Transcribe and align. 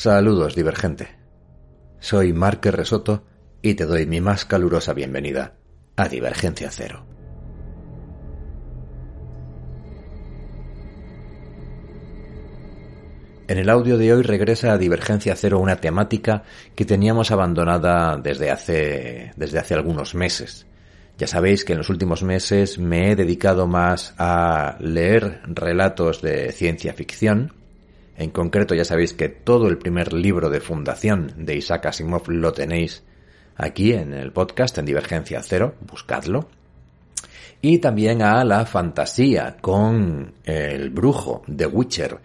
Saludos, 0.00 0.54
divergente. 0.54 1.08
Soy 1.98 2.32
Marque 2.32 2.70
Resoto 2.70 3.24
y 3.60 3.74
te 3.74 3.84
doy 3.84 4.06
mi 4.06 4.20
más 4.20 4.44
calurosa 4.44 4.94
bienvenida 4.94 5.54
a 5.96 6.08
Divergencia 6.08 6.70
Cero. 6.70 7.04
En 13.48 13.58
el 13.58 13.68
audio 13.68 13.98
de 13.98 14.12
hoy 14.12 14.22
regresa 14.22 14.72
a 14.72 14.78
Divergencia 14.78 15.34
Cero 15.34 15.58
una 15.58 15.80
temática 15.80 16.44
que 16.76 16.84
teníamos 16.84 17.32
abandonada 17.32 18.16
desde 18.18 18.52
hace, 18.52 19.32
desde 19.34 19.58
hace 19.58 19.74
algunos 19.74 20.14
meses. 20.14 20.68
Ya 21.18 21.26
sabéis 21.26 21.64
que 21.64 21.72
en 21.72 21.78
los 21.78 21.90
últimos 21.90 22.22
meses 22.22 22.78
me 22.78 23.10
he 23.10 23.16
dedicado 23.16 23.66
más 23.66 24.14
a 24.16 24.76
leer 24.78 25.40
relatos 25.48 26.22
de 26.22 26.52
ciencia 26.52 26.94
ficción. 26.94 27.57
En 28.18 28.30
concreto 28.30 28.74
ya 28.74 28.84
sabéis 28.84 29.12
que 29.12 29.28
todo 29.28 29.68
el 29.68 29.78
primer 29.78 30.12
libro 30.12 30.50
de 30.50 30.60
fundación 30.60 31.32
de 31.36 31.54
Isaac 31.54 31.86
Asimov 31.86 32.28
lo 32.28 32.52
tenéis 32.52 33.04
aquí 33.54 33.92
en 33.92 34.12
el 34.12 34.32
podcast 34.32 34.76
en 34.76 34.86
Divergencia 34.86 35.40
Cero, 35.40 35.76
buscadlo. 35.86 36.48
Y 37.62 37.78
también 37.78 38.22
a 38.22 38.42
la 38.42 38.66
fantasía 38.66 39.58
con 39.60 40.32
el 40.42 40.90
brujo 40.90 41.44
de 41.46 41.66
Witcher, 41.66 42.18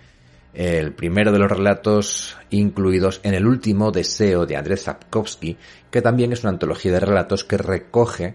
el 0.55 0.93
primero 0.93 1.31
de 1.31 1.37
los 1.37 1.51
relatos 1.51 2.37
incluidos 2.49 3.19
en 3.21 3.35
el 3.35 3.45
último 3.45 3.91
deseo 3.91 4.47
de 4.47 4.57
Andrés 4.57 4.81
Sapkowski, 4.81 5.55
que 5.91 6.01
también 6.01 6.33
es 6.33 6.41
una 6.41 6.53
antología 6.53 6.91
de 6.91 7.01
relatos 7.01 7.43
que 7.43 7.57
recoge 7.57 8.33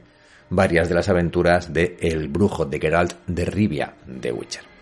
varias 0.48 0.88
de 0.88 0.94
las 0.94 1.08
aventuras 1.08 1.72
de 1.72 1.96
El 2.00 2.28
brujo 2.28 2.64
de 2.66 2.78
Geralt 2.78 3.14
de 3.26 3.44
Rivia 3.44 3.94
de 4.06 4.30
Witcher. 4.30 4.77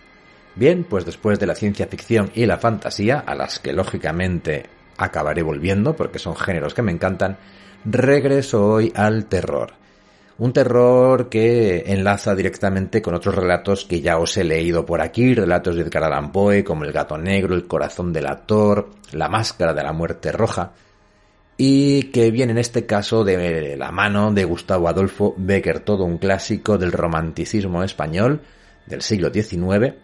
Bien, 0.56 0.84
pues 0.84 1.04
después 1.04 1.38
de 1.38 1.46
la 1.46 1.54
ciencia 1.54 1.86
ficción 1.86 2.30
y 2.34 2.46
la 2.46 2.56
fantasía, 2.56 3.18
a 3.18 3.34
las 3.34 3.58
que 3.58 3.74
lógicamente 3.74 4.64
acabaré 4.96 5.42
volviendo 5.42 5.94
porque 5.94 6.18
son 6.18 6.34
géneros 6.34 6.72
que 6.72 6.80
me 6.80 6.92
encantan, 6.92 7.36
regreso 7.84 8.66
hoy 8.66 8.90
al 8.96 9.26
terror. 9.26 9.74
Un 10.38 10.54
terror 10.54 11.28
que 11.28 11.84
enlaza 11.86 12.34
directamente 12.34 13.02
con 13.02 13.14
otros 13.14 13.34
relatos 13.34 13.84
que 13.84 14.00
ya 14.00 14.16
os 14.16 14.34
he 14.38 14.44
leído 14.44 14.86
por 14.86 15.02
aquí, 15.02 15.34
relatos 15.34 15.76
de 15.76 15.82
Edgar 15.82 16.04
Allan 16.04 16.32
Poe, 16.32 16.64
como 16.64 16.84
El 16.84 16.92
gato 16.92 17.18
negro, 17.18 17.54
El 17.54 17.66
corazón 17.66 18.14
del 18.14 18.26
actor, 18.26 18.88
La 19.12 19.28
máscara 19.28 19.74
de 19.74 19.82
la 19.82 19.92
muerte 19.92 20.32
roja, 20.32 20.72
y 21.58 22.04
que 22.04 22.30
viene 22.30 22.52
en 22.52 22.58
este 22.58 22.86
caso 22.86 23.24
de 23.24 23.76
la 23.76 23.92
mano 23.92 24.32
de 24.32 24.44
Gustavo 24.44 24.88
Adolfo 24.88 25.34
Becker, 25.36 25.80
todo 25.80 26.04
un 26.04 26.16
clásico 26.16 26.78
del 26.78 26.92
romanticismo 26.92 27.82
español 27.82 28.40
del 28.86 29.02
siglo 29.02 29.30
XIX, 29.30 29.94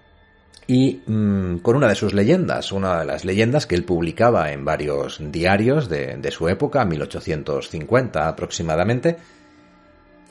y 0.66 1.02
mmm, 1.06 1.56
con 1.58 1.76
una 1.76 1.88
de 1.88 1.94
sus 1.94 2.14
leyendas, 2.14 2.72
una 2.72 3.00
de 3.00 3.06
las 3.06 3.24
leyendas 3.24 3.66
que 3.66 3.74
él 3.74 3.84
publicaba 3.84 4.52
en 4.52 4.64
varios 4.64 5.18
diarios 5.32 5.88
de, 5.88 6.16
de 6.16 6.30
su 6.30 6.48
época, 6.48 6.84
1850 6.84 8.28
aproximadamente, 8.28 9.16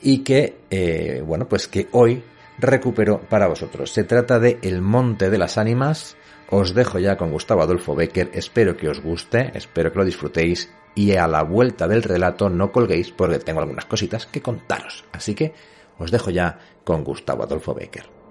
y 0.00 0.18
que, 0.18 0.58
eh, 0.70 1.22
bueno, 1.24 1.48
pues 1.48 1.68
que 1.68 1.88
hoy 1.92 2.22
recupero 2.58 3.20
para 3.28 3.46
vosotros. 3.46 3.92
Se 3.92 4.04
trata 4.04 4.38
de 4.38 4.58
El 4.62 4.82
Monte 4.82 5.30
de 5.30 5.38
las 5.38 5.58
Ánimas. 5.58 6.16
Os 6.50 6.74
dejo 6.74 6.98
ya 6.98 7.16
con 7.16 7.32
Gustavo 7.32 7.62
Adolfo 7.62 7.94
Becker. 7.94 8.30
Espero 8.34 8.76
que 8.76 8.88
os 8.88 9.00
guste, 9.00 9.52
espero 9.54 9.90
que 9.92 9.98
lo 9.98 10.04
disfrutéis 10.04 10.70
y 10.94 11.12
a 11.12 11.26
la 11.26 11.42
vuelta 11.42 11.88
del 11.88 12.02
relato 12.02 12.50
no 12.50 12.70
colguéis 12.70 13.10
porque 13.10 13.38
tengo 13.38 13.60
algunas 13.60 13.86
cositas 13.86 14.26
que 14.26 14.42
contaros. 14.42 15.04
Así 15.12 15.34
que 15.34 15.54
os 15.98 16.10
dejo 16.10 16.30
ya 16.30 16.58
con 16.84 17.04
Gustavo 17.04 17.44
Adolfo 17.44 17.74
Becker. 17.74 18.21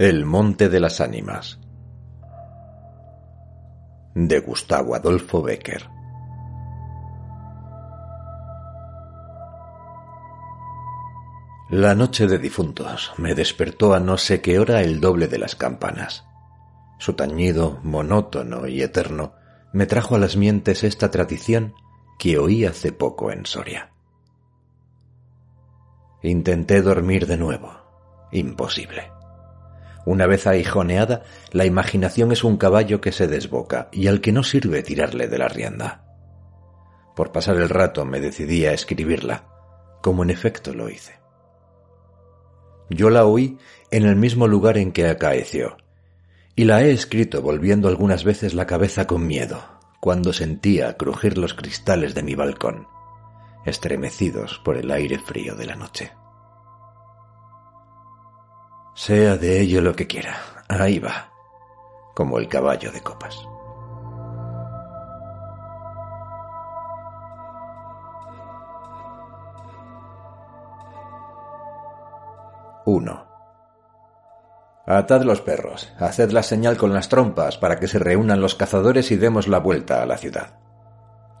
El 0.00 0.24
Monte 0.24 0.70
de 0.70 0.80
las 0.80 1.02
Ánimas 1.02 1.60
de 4.14 4.40
Gustavo 4.40 4.94
Adolfo 4.94 5.42
Becker 5.42 5.90
La 11.68 11.94
noche 11.94 12.26
de 12.26 12.38
difuntos 12.38 13.12
me 13.18 13.34
despertó 13.34 13.92
a 13.92 14.00
no 14.00 14.16
sé 14.16 14.40
qué 14.40 14.58
hora 14.58 14.80
el 14.80 15.00
doble 15.00 15.28
de 15.28 15.38
las 15.38 15.54
campanas. 15.54 16.24
Su 16.98 17.12
tañido, 17.12 17.78
monótono 17.82 18.66
y 18.68 18.80
eterno, 18.80 19.34
me 19.74 19.84
trajo 19.84 20.14
a 20.14 20.18
las 20.18 20.34
mientes 20.34 20.82
esta 20.82 21.10
tradición 21.10 21.74
que 22.18 22.38
oí 22.38 22.64
hace 22.64 22.92
poco 22.92 23.32
en 23.32 23.44
Soria. 23.44 23.90
Intenté 26.22 26.80
dormir 26.80 27.26
de 27.26 27.36
nuevo. 27.36 27.74
Imposible. 28.32 29.19
Una 30.06 30.26
vez 30.26 30.46
ahijoneada, 30.46 31.22
la 31.52 31.66
imaginación 31.66 32.32
es 32.32 32.42
un 32.42 32.56
caballo 32.56 33.00
que 33.00 33.12
se 33.12 33.26
desboca 33.26 33.88
y 33.92 34.06
al 34.06 34.20
que 34.20 34.32
no 34.32 34.42
sirve 34.42 34.82
tirarle 34.82 35.28
de 35.28 35.38
la 35.38 35.48
rienda. 35.48 36.04
Por 37.14 37.32
pasar 37.32 37.56
el 37.56 37.68
rato 37.68 38.04
me 38.04 38.20
decidí 38.20 38.64
a 38.66 38.72
escribirla, 38.72 39.44
como 40.02 40.22
en 40.22 40.30
efecto 40.30 40.72
lo 40.72 40.88
hice. 40.88 41.20
Yo 42.88 43.10
la 43.10 43.24
oí 43.24 43.58
en 43.90 44.04
el 44.04 44.16
mismo 44.16 44.48
lugar 44.48 44.78
en 44.78 44.92
que 44.92 45.06
acaeció, 45.06 45.76
y 46.56 46.64
la 46.64 46.82
he 46.82 46.90
escrito 46.90 47.42
volviendo 47.42 47.88
algunas 47.88 48.24
veces 48.24 48.54
la 48.54 48.66
cabeza 48.66 49.06
con 49.06 49.26
miedo, 49.26 49.62
cuando 50.00 50.32
sentía 50.32 50.96
crujir 50.96 51.38
los 51.38 51.54
cristales 51.54 52.14
de 52.14 52.22
mi 52.22 52.34
balcón, 52.34 52.88
estremecidos 53.66 54.60
por 54.64 54.76
el 54.76 54.90
aire 54.90 55.18
frío 55.18 55.54
de 55.54 55.66
la 55.66 55.76
noche. 55.76 56.12
Sea 58.94 59.36
de 59.36 59.60
ello 59.60 59.80
lo 59.80 59.94
que 59.94 60.06
quiera, 60.06 60.36
ahí 60.68 60.98
va, 60.98 61.32
como 62.14 62.38
el 62.38 62.48
caballo 62.48 62.92
de 62.92 63.00
copas. 63.00 63.36
Uno. 72.84 73.26
Atad 74.86 75.22
los 75.22 75.40
perros, 75.40 75.92
haced 76.00 76.32
la 76.32 76.42
señal 76.42 76.76
con 76.76 76.92
las 76.92 77.08
trompas 77.08 77.56
para 77.58 77.78
que 77.78 77.86
se 77.86 78.00
reúnan 78.00 78.40
los 78.40 78.56
cazadores 78.56 79.12
y 79.12 79.16
demos 79.16 79.46
la 79.46 79.58
vuelta 79.58 80.02
a 80.02 80.06
la 80.06 80.16
ciudad. 80.16 80.58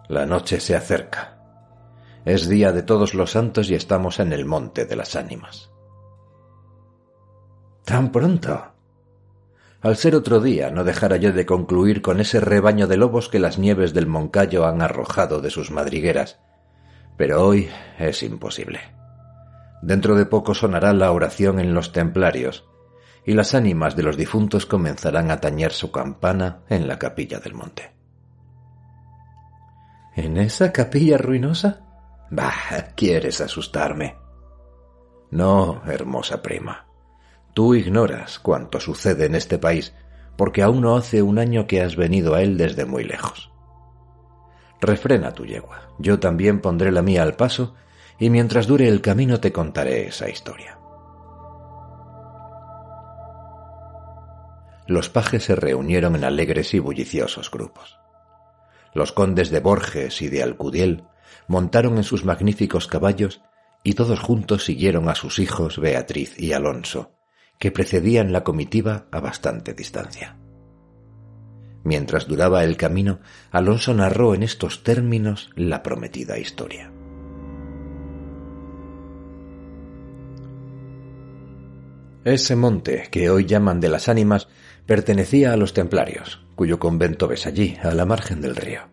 La 0.08 0.26
noche 0.26 0.60
se 0.60 0.76
acerca. 0.76 1.38
Es 2.24 2.48
día 2.48 2.70
de 2.70 2.82
todos 2.82 3.14
los 3.14 3.32
santos 3.32 3.70
y 3.70 3.74
estamos 3.74 4.20
en 4.20 4.32
el 4.32 4.44
monte 4.44 4.84
de 4.84 4.94
las 4.94 5.16
ánimas. 5.16 5.70
¿Tan 7.90 8.12
pronto? 8.12 8.68
Al 9.80 9.96
ser 9.96 10.14
otro 10.14 10.38
día, 10.38 10.70
no 10.70 10.84
dejara 10.84 11.16
yo 11.16 11.32
de 11.32 11.44
concluir 11.44 12.02
con 12.02 12.20
ese 12.20 12.38
rebaño 12.38 12.86
de 12.86 12.96
lobos 12.96 13.28
que 13.28 13.40
las 13.40 13.58
nieves 13.58 13.92
del 13.92 14.06
Moncayo 14.06 14.64
han 14.64 14.80
arrojado 14.80 15.40
de 15.40 15.50
sus 15.50 15.72
madrigueras. 15.72 16.38
Pero 17.16 17.44
hoy 17.44 17.68
es 17.98 18.22
imposible. 18.22 18.78
Dentro 19.82 20.14
de 20.14 20.24
poco 20.24 20.54
sonará 20.54 20.92
la 20.92 21.10
oración 21.10 21.58
en 21.58 21.74
los 21.74 21.90
templarios, 21.90 22.64
y 23.26 23.32
las 23.32 23.56
ánimas 23.56 23.96
de 23.96 24.04
los 24.04 24.16
difuntos 24.16 24.66
comenzarán 24.66 25.32
a 25.32 25.40
tañer 25.40 25.72
su 25.72 25.90
campana 25.90 26.60
en 26.68 26.86
la 26.86 26.96
capilla 26.96 27.40
del 27.40 27.54
monte. 27.54 27.92
¿En 30.14 30.36
esa 30.36 30.70
capilla 30.70 31.18
ruinosa? 31.18 31.80
Bah, 32.30 32.92
quieres 32.94 33.40
asustarme. 33.40 34.16
No, 35.32 35.82
hermosa 35.86 36.40
prima. 36.40 36.86
Tú 37.54 37.74
ignoras 37.74 38.38
cuanto 38.38 38.80
sucede 38.80 39.26
en 39.26 39.34
este 39.34 39.58
país, 39.58 39.94
porque 40.36 40.62
aún 40.62 40.80
no 40.80 40.96
hace 40.96 41.22
un 41.22 41.38
año 41.38 41.66
que 41.66 41.82
has 41.82 41.96
venido 41.96 42.34
a 42.34 42.42
él 42.42 42.56
desde 42.56 42.84
muy 42.84 43.04
lejos. 43.04 43.50
Refrena 44.80 45.32
tu 45.32 45.44
yegua, 45.44 45.90
yo 45.98 46.18
también 46.18 46.60
pondré 46.60 46.90
la 46.92 47.02
mía 47.02 47.22
al 47.22 47.36
paso, 47.36 47.74
y 48.18 48.30
mientras 48.30 48.66
dure 48.66 48.88
el 48.88 49.00
camino 49.00 49.40
te 49.40 49.52
contaré 49.52 50.06
esa 50.06 50.28
historia. 50.30 50.78
Los 54.86 55.08
pajes 55.08 55.44
se 55.44 55.54
reunieron 55.54 56.16
en 56.16 56.24
alegres 56.24 56.74
y 56.74 56.78
bulliciosos 56.78 57.50
grupos. 57.50 57.98
Los 58.92 59.12
condes 59.12 59.50
de 59.50 59.60
Borges 59.60 60.20
y 60.20 60.28
de 60.28 60.42
Alcudiel 60.42 61.04
montaron 61.46 61.96
en 61.96 62.02
sus 62.02 62.24
magníficos 62.24 62.86
caballos 62.86 63.40
y 63.82 63.94
todos 63.94 64.20
juntos 64.20 64.64
siguieron 64.64 65.08
a 65.08 65.14
sus 65.14 65.38
hijos 65.38 65.78
Beatriz 65.78 66.38
y 66.38 66.52
Alonso, 66.52 67.12
que 67.60 67.70
precedían 67.70 68.32
la 68.32 68.42
comitiva 68.42 69.06
a 69.12 69.20
bastante 69.20 69.74
distancia. 69.74 70.36
Mientras 71.84 72.26
duraba 72.26 72.64
el 72.64 72.76
camino, 72.76 73.20
Alonso 73.50 73.94
narró 73.94 74.34
en 74.34 74.42
estos 74.42 74.82
términos 74.82 75.50
la 75.54 75.82
prometida 75.82 76.38
historia. 76.38 76.90
Ese 82.24 82.56
monte, 82.56 83.08
que 83.10 83.30
hoy 83.30 83.44
llaman 83.44 83.80
de 83.80 83.88
las 83.88 84.08
ánimas, 84.08 84.48
pertenecía 84.86 85.52
a 85.52 85.56
los 85.56 85.74
templarios, 85.74 86.44
cuyo 86.54 86.78
convento 86.78 87.28
ves 87.28 87.46
allí, 87.46 87.76
a 87.82 87.94
la 87.94 88.06
margen 88.06 88.40
del 88.40 88.56
río. 88.56 88.88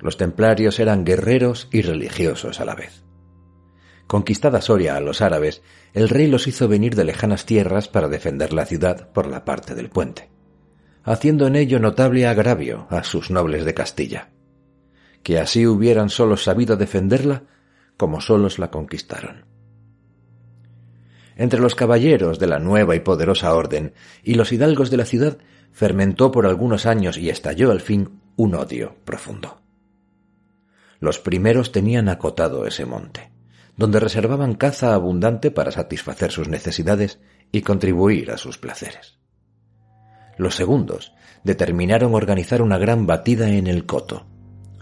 Los 0.00 0.18
templarios 0.18 0.80
eran 0.80 1.04
guerreros 1.04 1.68
y 1.72 1.80
religiosos 1.82 2.60
a 2.60 2.66
la 2.66 2.74
vez. 2.74 3.03
Conquistada 4.06 4.60
Soria 4.60 4.96
a 4.96 5.00
los 5.00 5.22
árabes, 5.22 5.62
el 5.94 6.08
rey 6.08 6.26
los 6.26 6.46
hizo 6.46 6.68
venir 6.68 6.94
de 6.94 7.04
lejanas 7.04 7.46
tierras 7.46 7.88
para 7.88 8.08
defender 8.08 8.52
la 8.52 8.66
ciudad 8.66 9.10
por 9.12 9.26
la 9.26 9.44
parte 9.44 9.74
del 9.74 9.88
puente, 9.88 10.30
haciendo 11.04 11.46
en 11.46 11.56
ello 11.56 11.80
notable 11.80 12.26
agravio 12.26 12.86
a 12.90 13.02
sus 13.02 13.30
nobles 13.30 13.64
de 13.64 13.74
Castilla, 13.74 14.30
que 15.22 15.38
así 15.38 15.66
hubieran 15.66 16.10
solos 16.10 16.44
sabido 16.44 16.76
defenderla 16.76 17.44
como 17.96 18.20
solos 18.20 18.58
la 18.58 18.70
conquistaron. 18.70 19.46
Entre 21.36 21.58
los 21.58 21.74
caballeros 21.74 22.38
de 22.38 22.46
la 22.46 22.58
nueva 22.58 22.94
y 22.94 23.00
poderosa 23.00 23.54
orden 23.54 23.94
y 24.22 24.34
los 24.34 24.52
hidalgos 24.52 24.90
de 24.90 24.98
la 24.98 25.06
ciudad 25.06 25.38
fermentó 25.72 26.30
por 26.30 26.46
algunos 26.46 26.86
años 26.86 27.16
y 27.16 27.30
estalló 27.30 27.72
al 27.72 27.80
fin 27.80 28.20
un 28.36 28.54
odio 28.54 28.96
profundo. 29.04 29.60
Los 31.00 31.18
primeros 31.18 31.72
tenían 31.72 32.08
acotado 32.08 32.66
ese 32.66 32.84
monte 32.84 33.33
donde 33.76 34.00
reservaban 34.00 34.54
caza 34.54 34.94
abundante 34.94 35.50
para 35.50 35.72
satisfacer 35.72 36.30
sus 36.30 36.48
necesidades 36.48 37.18
y 37.50 37.62
contribuir 37.62 38.30
a 38.30 38.38
sus 38.38 38.58
placeres. 38.58 39.18
Los 40.36 40.54
segundos 40.54 41.12
determinaron 41.42 42.14
organizar 42.14 42.62
una 42.62 42.78
gran 42.78 43.06
batida 43.06 43.50
en 43.50 43.66
el 43.66 43.86
coto, 43.86 44.26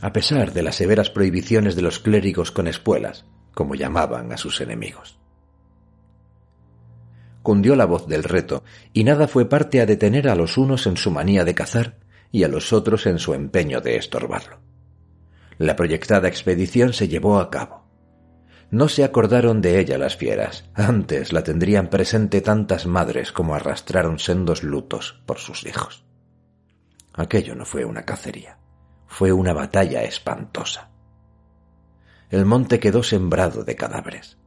a 0.00 0.12
pesar 0.12 0.52
de 0.52 0.62
las 0.62 0.76
severas 0.76 1.10
prohibiciones 1.10 1.76
de 1.76 1.82
los 1.82 1.98
clérigos 1.98 2.50
con 2.50 2.66
espuelas, 2.66 3.24
como 3.54 3.74
llamaban 3.74 4.32
a 4.32 4.36
sus 4.36 4.60
enemigos. 4.60 5.18
Cundió 7.42 7.76
la 7.76 7.86
voz 7.86 8.06
del 8.06 8.24
reto, 8.24 8.62
y 8.92 9.04
nada 9.04 9.26
fue 9.26 9.48
parte 9.48 9.80
a 9.80 9.86
detener 9.86 10.28
a 10.28 10.34
los 10.34 10.56
unos 10.56 10.86
en 10.86 10.96
su 10.96 11.10
manía 11.10 11.44
de 11.44 11.54
cazar 11.54 11.98
y 12.30 12.44
a 12.44 12.48
los 12.48 12.72
otros 12.72 13.06
en 13.06 13.18
su 13.18 13.34
empeño 13.34 13.80
de 13.80 13.96
estorbarlo. 13.96 14.60
La 15.58 15.76
proyectada 15.76 16.28
expedición 16.28 16.92
se 16.92 17.08
llevó 17.08 17.38
a 17.38 17.50
cabo 17.50 17.81
no 18.72 18.88
se 18.88 19.04
acordaron 19.04 19.60
de 19.60 19.78
ella 19.80 19.98
las 19.98 20.16
fieras, 20.16 20.64
antes 20.72 21.34
la 21.34 21.44
tendrían 21.44 21.90
presente 21.90 22.40
tantas 22.40 22.86
madres 22.86 23.30
como 23.30 23.54
arrastraron 23.54 24.18
sendos 24.18 24.62
lutos 24.62 25.20
por 25.26 25.38
sus 25.38 25.66
hijos. 25.66 26.06
Aquello 27.12 27.54
no 27.54 27.66
fue 27.66 27.84
una 27.84 28.06
cacería, 28.06 28.56
fue 29.06 29.30
una 29.30 29.52
batalla 29.52 30.04
espantosa. 30.04 30.88
El 32.30 32.46
monte 32.46 32.80
quedó 32.80 33.02
sembrado 33.02 33.62
de 33.62 33.76
cadáveres. 33.76 34.38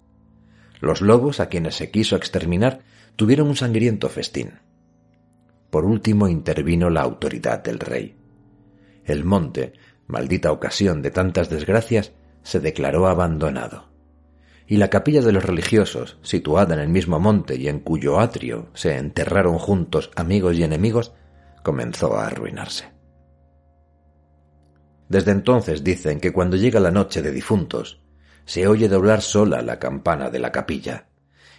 Los 0.82 1.02
lobos, 1.02 1.40
a 1.40 1.48
quienes 1.48 1.76
se 1.76 1.92
quiso 1.92 2.16
exterminar, 2.16 2.80
tuvieron 3.16 3.48
un 3.48 3.56
sangriento 3.56 4.10
festín. 4.10 4.54
Por 5.70 5.86
último 5.86 6.28
intervino 6.28 6.90
la 6.90 7.02
autoridad 7.02 7.64
del 7.64 7.80
rey. 7.80 8.18
El 9.04 9.24
monte, 9.24 9.74
maldita 10.08 10.52
ocasión 10.52 11.04
de 11.04 11.12
tantas 11.12 11.48
desgracias, 11.52 12.14
se 12.42 12.60
declaró 12.60 13.06
abandonado 13.06 13.94
y 14.68 14.78
la 14.78 14.90
capilla 14.90 15.22
de 15.22 15.32
los 15.32 15.46
religiosos, 15.46 16.18
situada 16.22 16.74
en 16.74 16.82
el 16.82 16.90
mismo 16.90 17.20
monte 17.20 17.56
y 17.56 17.68
en 17.68 17.80
cuyo 17.80 18.20
atrio 18.20 18.70
se 18.74 18.98
enterraron 18.98 19.60
juntos 19.60 20.12
amigos 20.16 20.56
y 20.56 20.64
enemigos, 20.64 21.14
comenzó 21.64 22.18
a 22.18 22.28
arruinarse. 22.28 22.92
Desde 25.08 25.32
entonces 25.32 25.84
dicen 25.84 26.20
que 26.20 26.34
cuando 26.34 26.58
llega 26.58 26.80
la 26.80 26.92
noche 26.92 27.22
de 27.22 27.32
difuntos, 27.32 28.02
se 28.46 28.68
oye 28.68 28.88
doblar 28.88 29.22
sola 29.22 29.62
la 29.62 29.80
campana 29.80 30.30
de 30.30 30.40
la 30.40 30.52
capilla, 30.52 31.10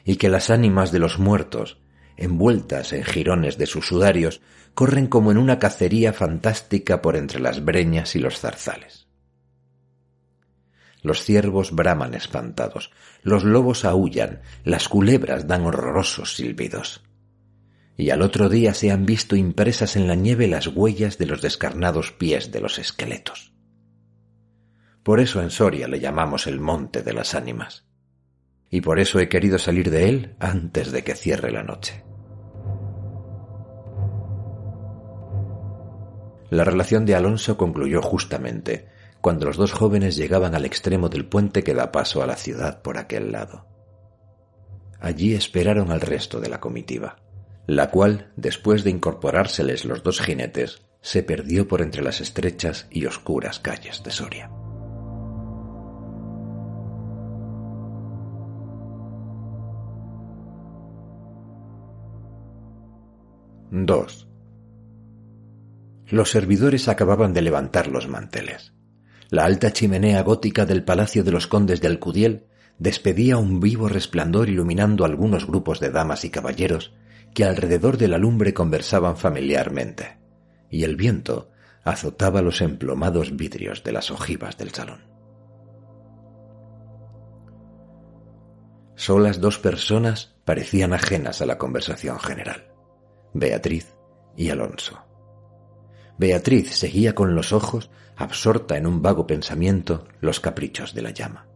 y 0.04 0.16
que 0.16 0.28
las 0.28 0.50
ánimas 0.50 0.92
de 0.92 0.98
los 0.98 1.18
muertos, 1.18 1.80
envueltas 2.16 2.92
en 2.92 3.04
jirones 3.04 3.58
de 3.58 3.66
sus 3.66 3.86
sudarios, 3.86 4.40
corren 4.74 5.06
como 5.06 5.30
en 5.30 5.38
una 5.38 5.58
cacería 5.58 6.12
fantástica 6.12 7.02
por 7.02 7.16
entre 7.16 7.40
las 7.40 7.64
breñas 7.64 8.14
y 8.16 8.18
los 8.18 8.38
zarzales. 8.38 9.05
Los 11.06 11.22
ciervos 11.22 11.70
braman 11.70 12.14
espantados, 12.14 12.90
los 13.22 13.44
lobos 13.44 13.84
aullan, 13.84 14.40
las 14.64 14.88
culebras 14.88 15.46
dan 15.46 15.64
horrorosos 15.64 16.34
silbidos. 16.34 17.04
Y 17.96 18.10
al 18.10 18.22
otro 18.22 18.48
día 18.48 18.74
se 18.74 18.90
han 18.90 19.06
visto 19.06 19.36
impresas 19.36 19.94
en 19.94 20.08
la 20.08 20.16
nieve 20.16 20.48
las 20.48 20.66
huellas 20.66 21.16
de 21.16 21.26
los 21.26 21.42
descarnados 21.42 22.10
pies 22.10 22.50
de 22.50 22.58
los 22.58 22.80
esqueletos. 22.80 23.52
Por 25.04 25.20
eso 25.20 25.40
en 25.40 25.50
Soria 25.50 25.86
le 25.86 26.00
llamamos 26.00 26.48
el 26.48 26.58
Monte 26.58 27.04
de 27.04 27.12
las 27.12 27.36
Ánimas. 27.36 27.86
Y 28.68 28.80
por 28.80 28.98
eso 28.98 29.20
he 29.20 29.28
querido 29.28 29.60
salir 29.60 29.92
de 29.92 30.08
él 30.08 30.34
antes 30.40 30.90
de 30.90 31.04
que 31.04 31.14
cierre 31.14 31.52
la 31.52 31.62
noche. 31.62 32.02
La 36.50 36.64
relación 36.64 37.06
de 37.06 37.14
Alonso 37.14 37.56
concluyó 37.56 38.02
justamente, 38.02 38.88
cuando 39.26 39.46
los 39.46 39.56
dos 39.56 39.72
jóvenes 39.72 40.14
llegaban 40.14 40.54
al 40.54 40.64
extremo 40.64 41.08
del 41.08 41.26
puente 41.26 41.64
que 41.64 41.74
da 41.74 41.90
paso 41.90 42.22
a 42.22 42.28
la 42.28 42.36
ciudad 42.36 42.80
por 42.80 42.96
aquel 42.96 43.32
lado. 43.32 43.66
Allí 45.00 45.34
esperaron 45.34 45.90
al 45.90 46.00
resto 46.00 46.38
de 46.38 46.48
la 46.48 46.60
comitiva, 46.60 47.16
la 47.66 47.90
cual, 47.90 48.32
después 48.36 48.84
de 48.84 48.90
incorporárseles 48.90 49.84
los 49.84 50.04
dos 50.04 50.20
jinetes, 50.20 50.86
se 51.00 51.24
perdió 51.24 51.66
por 51.66 51.82
entre 51.82 52.04
las 52.04 52.20
estrechas 52.20 52.86
y 52.88 53.06
oscuras 53.06 53.58
calles 53.58 54.04
de 54.04 54.12
Soria. 54.12 54.48
II. 63.72 64.06
Los 66.10 66.30
servidores 66.30 66.86
acababan 66.86 67.32
de 67.32 67.42
levantar 67.42 67.88
los 67.88 68.06
manteles. 68.06 68.75
La 69.28 69.44
alta 69.44 69.72
chimenea 69.72 70.22
gótica 70.22 70.66
del 70.66 70.84
Palacio 70.84 71.24
de 71.24 71.32
los 71.32 71.48
Condes 71.48 71.80
de 71.80 71.88
Alcudiel 71.88 72.46
despedía 72.78 73.38
un 73.38 73.58
vivo 73.58 73.88
resplandor 73.88 74.48
iluminando 74.48 75.04
algunos 75.04 75.46
grupos 75.46 75.80
de 75.80 75.90
damas 75.90 76.24
y 76.24 76.30
caballeros 76.30 76.94
que 77.34 77.44
alrededor 77.44 77.96
de 77.98 78.06
la 78.06 78.18
lumbre 78.18 78.54
conversaban 78.54 79.16
familiarmente, 79.16 80.18
y 80.70 80.84
el 80.84 80.94
viento 80.94 81.50
azotaba 81.82 82.40
los 82.40 82.60
emplomados 82.60 83.36
vidrios 83.36 83.82
de 83.82 83.92
las 83.92 84.10
ojivas 84.10 84.56
del 84.58 84.70
salón. 84.70 85.00
Solas 88.94 89.40
dos 89.40 89.58
personas 89.58 90.34
parecían 90.44 90.92
ajenas 90.92 91.42
a 91.42 91.46
la 91.46 91.58
conversación 91.58 92.18
general, 92.20 92.68
Beatriz 93.34 93.94
y 94.36 94.50
Alonso. 94.50 95.04
Beatriz 96.18 96.74
seguía 96.74 97.14
con 97.14 97.34
los 97.34 97.52
ojos, 97.52 97.90
absorta 98.16 98.76
en 98.76 98.86
un 98.86 99.02
vago 99.02 99.26
pensamiento, 99.26 100.06
los 100.20 100.40
caprichos 100.40 100.94
de 100.94 101.02
la 101.02 101.10
llama. 101.10 101.46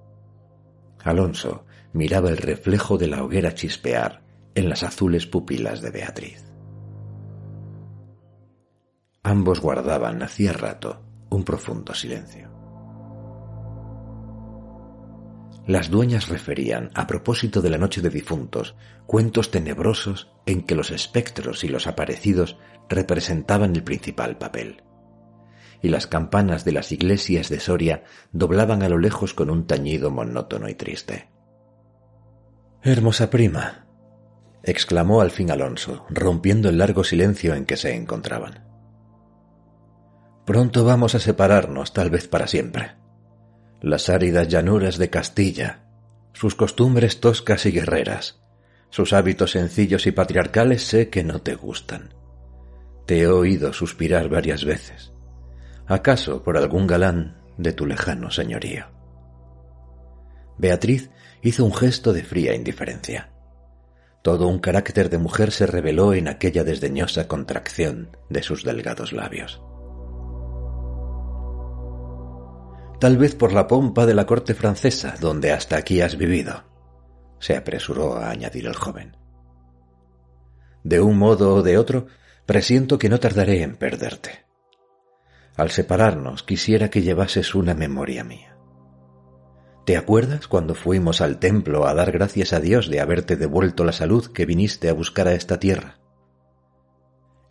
Alonso 1.02 1.64
miraba 1.92 2.28
el 2.28 2.36
reflejo 2.36 2.98
de 2.98 3.08
la 3.08 3.24
hoguera 3.24 3.54
chispear 3.54 4.22
en 4.54 4.68
las 4.68 4.82
azules 4.82 5.26
pupilas 5.26 5.80
de 5.80 5.90
Beatriz. 5.90 6.44
Ambos 9.22 9.60
guardaban 9.60 10.22
hacía 10.22 10.52
rato 10.52 11.02
un 11.30 11.44
profundo 11.44 11.94
silencio. 11.94 12.50
Las 15.66 15.90
dueñas 15.90 16.28
referían, 16.28 16.90
a 16.94 17.06
propósito 17.06 17.60
de 17.60 17.70
la 17.70 17.78
noche 17.78 18.00
de 18.00 18.10
difuntos, 18.10 18.74
cuentos 19.06 19.50
tenebrosos 19.50 20.32
en 20.46 20.62
que 20.62 20.74
los 20.74 20.90
espectros 20.90 21.62
y 21.64 21.68
los 21.68 21.86
aparecidos 21.86 22.58
representaban 22.88 23.76
el 23.76 23.84
principal 23.84 24.36
papel. 24.36 24.82
Y 25.82 25.88
las 25.88 26.06
campanas 26.06 26.64
de 26.64 26.72
las 26.72 26.92
iglesias 26.92 27.48
de 27.48 27.60
Soria 27.60 28.04
doblaban 28.32 28.82
a 28.82 28.88
lo 28.88 28.98
lejos 28.98 29.34
con 29.34 29.50
un 29.50 29.66
tañido 29.66 30.10
monótono 30.10 30.68
y 30.68 30.74
triste. 30.74 31.30
Hermosa 32.82 33.30
prima, 33.30 33.86
exclamó 34.62 35.20
al 35.20 35.30
fin 35.30 35.50
Alonso, 35.50 36.06
rompiendo 36.10 36.68
el 36.68 36.78
largo 36.78 37.04
silencio 37.04 37.54
en 37.54 37.64
que 37.64 37.76
se 37.76 37.94
encontraban. 37.94 38.66
Pronto 40.44 40.84
vamos 40.84 41.14
a 41.14 41.20
separarnos, 41.20 41.92
tal 41.92 42.10
vez 42.10 42.26
para 42.26 42.46
siempre. 42.46 42.96
Las 43.80 44.08
áridas 44.08 44.48
llanuras 44.48 44.98
de 44.98 45.08
Castilla, 45.08 45.84
sus 46.32 46.54
costumbres 46.54 47.20
toscas 47.20 47.66
y 47.66 47.72
guerreras, 47.72 48.40
sus 48.90 49.12
hábitos 49.12 49.52
sencillos 49.52 50.06
y 50.06 50.12
patriarcales 50.12 50.82
sé 50.82 51.08
que 51.08 51.22
no 51.22 51.40
te 51.40 51.54
gustan. 51.54 52.14
Te 53.06 53.20
he 53.20 53.28
oído 53.28 53.72
suspirar 53.72 54.28
varias 54.28 54.64
veces. 54.64 55.12
¿Acaso 55.90 56.44
por 56.44 56.56
algún 56.56 56.86
galán 56.86 57.36
de 57.58 57.72
tu 57.72 57.84
lejano 57.84 58.30
señorío? 58.30 58.84
Beatriz 60.56 61.10
hizo 61.42 61.64
un 61.64 61.74
gesto 61.74 62.12
de 62.12 62.22
fría 62.22 62.54
indiferencia. 62.54 63.32
Todo 64.22 64.46
un 64.46 64.60
carácter 64.60 65.10
de 65.10 65.18
mujer 65.18 65.50
se 65.50 65.66
reveló 65.66 66.14
en 66.14 66.28
aquella 66.28 66.62
desdeñosa 66.62 67.26
contracción 67.26 68.16
de 68.28 68.44
sus 68.44 68.62
delgados 68.62 69.12
labios. 69.12 69.60
Tal 73.00 73.18
vez 73.18 73.34
por 73.34 73.52
la 73.52 73.66
pompa 73.66 74.06
de 74.06 74.14
la 74.14 74.26
corte 74.26 74.54
francesa, 74.54 75.16
donde 75.20 75.50
hasta 75.50 75.76
aquí 75.76 76.02
has 76.02 76.16
vivido, 76.16 76.62
se 77.40 77.56
apresuró 77.56 78.14
a 78.14 78.30
añadir 78.30 78.66
el 78.66 78.76
joven. 78.76 79.16
De 80.84 81.00
un 81.00 81.18
modo 81.18 81.56
o 81.56 81.62
de 81.62 81.78
otro, 81.78 82.06
presiento 82.46 82.96
que 82.96 83.08
no 83.08 83.18
tardaré 83.18 83.64
en 83.64 83.74
perderte. 83.74 84.49
Al 85.60 85.68
separarnos 85.68 86.42
quisiera 86.42 86.88
que 86.88 87.02
llevases 87.02 87.54
una 87.54 87.74
memoria 87.74 88.24
mía. 88.24 88.56
¿Te 89.84 89.98
acuerdas 89.98 90.48
cuando 90.48 90.74
fuimos 90.74 91.20
al 91.20 91.38
templo 91.38 91.86
a 91.86 91.92
dar 91.92 92.12
gracias 92.12 92.54
a 92.54 92.60
Dios 92.60 92.88
de 92.88 92.98
haberte 92.98 93.36
devuelto 93.36 93.84
la 93.84 93.92
salud 93.92 94.32
que 94.32 94.46
viniste 94.46 94.88
a 94.88 94.94
buscar 94.94 95.28
a 95.28 95.34
esta 95.34 95.60
tierra? 95.60 96.00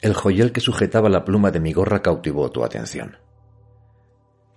El 0.02 0.16
joyel 0.16 0.52
que 0.52 0.60
sujetaba 0.60 1.08
la 1.08 1.24
pluma 1.24 1.52
de 1.52 1.60
mi 1.60 1.72
gorra 1.72 2.02
cautivó 2.02 2.50
tu 2.50 2.64
atención. 2.64 3.18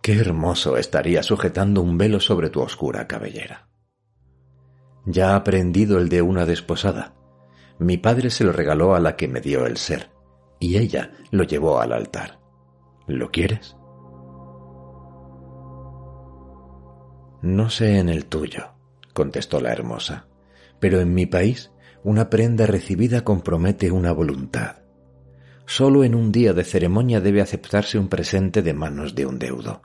Qué 0.01 0.19
hermoso 0.19 0.79
estaría 0.79 1.23
sujetando 1.23 1.83
un 1.83 1.99
velo 1.99 2.21
sobre 2.21 2.49
tu 2.49 2.63
oscura 2.63 3.07
cabellera. 3.07 3.69
Ya 5.05 5.37
ha 5.37 5.45
prendido 5.45 5.99
el 5.99 6.09
de 6.09 6.23
una 6.23 6.47
desposada. 6.47 7.17
Mi 7.79 7.99
padre 7.99 8.31
se 8.31 8.45
lo 8.45 8.53
regaló 8.53 8.95
a 8.95 9.01
la 9.01 9.15
que 9.15 9.29
me 9.29 9.43
dio 9.43 9.67
el 9.67 9.77
ser, 9.77 10.09
y 10.59 10.79
ella 10.79 11.11
lo 11.31 11.45
llevó 11.45 11.83
al 11.83 11.93
altar. 11.93 12.42
¿Lo 13.07 13.31
quieres? 13.31 13.77
No 17.43 17.71
sé 17.71 17.99
en 17.99 18.09
el 18.09 18.27
tuyo, 18.27 18.75
contestó 19.13 19.61
la 19.61 19.73
hermosa, 19.73 20.29
pero 20.79 21.01
en 21.01 21.13
mi 21.13 21.27
país 21.27 21.73
una 22.05 22.31
prenda 22.31 22.67
recibida 22.67 23.23
compromete 23.25 23.91
una 23.91 24.13
voluntad. 24.13 24.77
Solo 25.67 26.05
en 26.05 26.15
un 26.15 26.33
día 26.33 26.53
de 26.53 26.65
ceremonia 26.65 27.21
debe 27.21 27.41
aceptarse 27.41 27.99
un 27.99 28.09
presente 28.09 28.63
de 28.63 28.75
manos 28.75 29.15
de 29.15 29.27
un 29.27 29.39
deudo, 29.39 29.83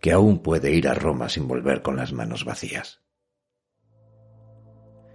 que 0.00 0.12
aún 0.12 0.40
puede 0.40 0.72
ir 0.72 0.88
a 0.88 0.94
Roma 0.94 1.28
sin 1.28 1.46
volver 1.46 1.82
con 1.82 1.96
las 1.96 2.12
manos 2.12 2.44
vacías. 2.44 3.02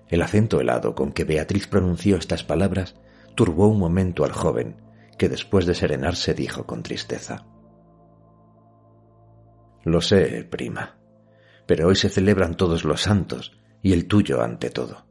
El 0.08 0.22
acento 0.22 0.62
helado 0.62 0.96
con 0.96 1.12
que 1.12 1.24
Beatriz 1.24 1.68
pronunció 1.68 2.18
estas 2.18 2.44
palabras 2.44 2.96
turbó 3.36 3.68
un 3.68 3.80
momento 3.80 4.24
al 4.24 4.32
joven, 4.32 4.78
que 5.18 5.30
después 5.30 5.66
de 5.66 5.76
serenarse 5.76 6.34
dijo 6.34 6.66
con 6.66 6.84
tristeza. 6.84 7.46
Lo 9.84 10.02
sé, 10.02 10.44
prima, 10.50 10.98
pero 11.66 11.88
hoy 11.88 11.96
se 11.96 12.10
celebran 12.10 12.56
todos 12.56 12.84
los 12.84 13.02
santos 13.02 13.58
y 13.82 13.94
el 13.94 14.08
tuyo 14.08 14.42
ante 14.42 14.70
todo. 14.70 15.06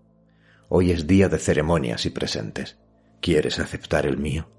Hoy 0.68 0.90
es 0.90 1.06
día 1.06 1.28
de 1.28 1.38
ceremonias 1.38 2.06
y 2.06 2.10
presentes. 2.10 2.78
¿Quieres 3.20 3.58
aceptar 3.58 4.06
el 4.06 4.18
mío? 4.18 4.50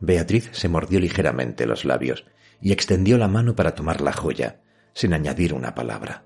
Beatriz 0.00 0.50
se 0.52 0.68
mordió 0.68 0.98
ligeramente 0.98 1.66
los 1.66 1.84
labios 1.84 2.26
y 2.60 2.72
extendió 2.72 3.18
la 3.18 3.28
mano 3.28 3.54
para 3.54 3.74
tomar 3.74 4.00
la 4.00 4.12
joya, 4.12 4.60
sin 4.94 5.14
añadir 5.14 5.54
una 5.54 5.74
palabra. 5.74 6.24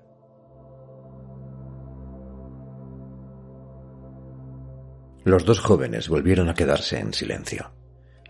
Los 5.25 5.43
dos 5.43 5.59
jóvenes 5.59 6.07
volvieron 6.07 6.49
a 6.49 6.53
quedarse 6.53 6.99
en 6.99 7.11
silencio, 7.11 7.71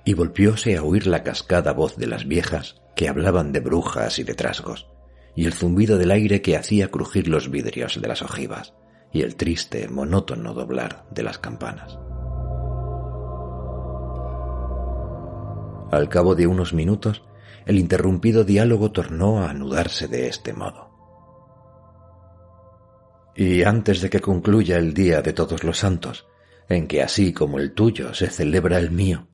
y 0.05 0.13
volvióse 0.13 0.77
a 0.77 0.83
oír 0.83 1.07
la 1.07 1.23
cascada 1.23 1.73
voz 1.73 1.97
de 1.97 2.07
las 2.07 2.25
viejas 2.25 2.81
que 2.95 3.09
hablaban 3.09 3.51
de 3.51 3.59
brujas 3.59 4.17
y 4.17 4.23
de 4.23 4.33
trasgos, 4.33 4.87
y 5.35 5.45
el 5.45 5.51
zumbido 5.51 5.97
del 5.97 6.11
aire 6.11 6.41
que 6.41 6.55
hacía 6.55 6.89
crujir 6.89 7.27
los 7.27 7.51
vidrios 7.51 7.99
de 8.01 8.07
las 8.07 8.21
ojivas 8.21 8.75
y 9.11 9.23
el 9.23 9.35
triste, 9.35 9.89
monótono 9.89 10.53
doblar 10.53 11.05
de 11.11 11.23
las 11.23 11.37
campanas. 11.37 11.99
Al 15.91 16.07
cabo 16.07 16.33
de 16.33 16.47
unos 16.47 16.73
minutos, 16.73 17.23
el 17.65 17.77
interrumpido 17.77 18.45
diálogo 18.45 18.93
tornó 18.93 19.41
a 19.41 19.49
anudarse 19.49 20.07
de 20.07 20.29
este 20.29 20.53
modo. 20.53 20.91
Y 23.35 23.63
antes 23.63 23.99
de 23.99 24.09
que 24.09 24.21
concluya 24.21 24.77
el 24.77 24.93
día 24.93 25.21
de 25.21 25.33
todos 25.33 25.65
los 25.65 25.79
santos, 25.79 26.25
en 26.69 26.87
que 26.87 27.03
así 27.03 27.33
como 27.33 27.59
el 27.59 27.73
tuyo 27.73 28.13
se 28.13 28.29
celebra 28.29 28.77
el 28.77 28.91
mío, 28.91 29.27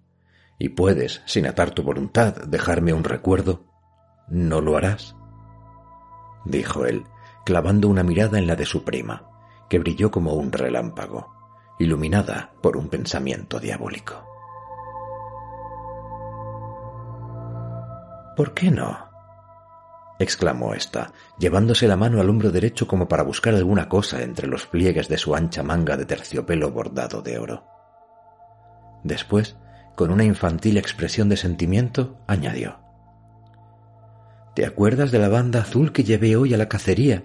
y 0.59 0.69
puedes, 0.69 1.21
sin 1.25 1.47
atar 1.47 1.71
tu 1.71 1.83
voluntad, 1.83 2.35
dejarme 2.47 2.93
un 2.93 3.03
recuerdo, 3.03 3.65
¿no 4.27 4.61
lo 4.61 4.77
harás? 4.77 5.15
dijo 6.45 6.85
él, 6.85 7.05
clavando 7.45 7.88
una 7.88 8.03
mirada 8.03 8.38
en 8.38 8.47
la 8.47 8.55
de 8.55 8.65
su 8.65 8.83
prima, 8.83 9.27
que 9.69 9.79
brilló 9.79 10.11
como 10.11 10.33
un 10.33 10.51
relámpago, 10.51 11.33
iluminada 11.79 12.53
por 12.61 12.77
un 12.77 12.89
pensamiento 12.89 13.59
diabólico. 13.59 14.23
¿Por 18.35 18.53
qué 18.53 18.71
no? 18.71 19.11
Exclamó 20.24 20.74
ésta, 20.74 21.13
llevándose 21.40 21.88
la 21.88 21.96
mano 21.96 22.20
al 22.20 22.30
hombro 22.30 22.51
derecho 22.51 22.88
como 22.88 23.08
para 23.08 23.24
buscar 23.24 23.54
alguna 23.56 23.90
cosa 23.90 24.22
entre 24.22 24.48
los 24.48 24.66
pliegues 24.66 25.08
de 25.08 25.18
su 25.18 25.36
ancha 25.36 25.63
manga 25.63 25.98
de 25.98 26.06
terciopelo 26.06 26.72
bordado 26.72 27.22
de 27.22 27.38
oro. 27.38 27.66
Después, 29.04 29.58
con 29.96 30.12
una 30.12 30.24
infantil 30.24 30.78
expresión 30.78 31.30
de 31.30 31.38
sentimiento, 31.38 32.20
añadió 32.28 32.80
¿Te 34.56 34.66
acuerdas 34.66 35.12
de 35.12 35.20
la 35.20 35.30
banda 35.30 35.62
azul 35.62 35.94
que 35.94 36.04
llevé 36.04 36.36
hoy 36.36 36.54
a 36.54 36.58
la 36.58 36.68
cacería 36.68 37.24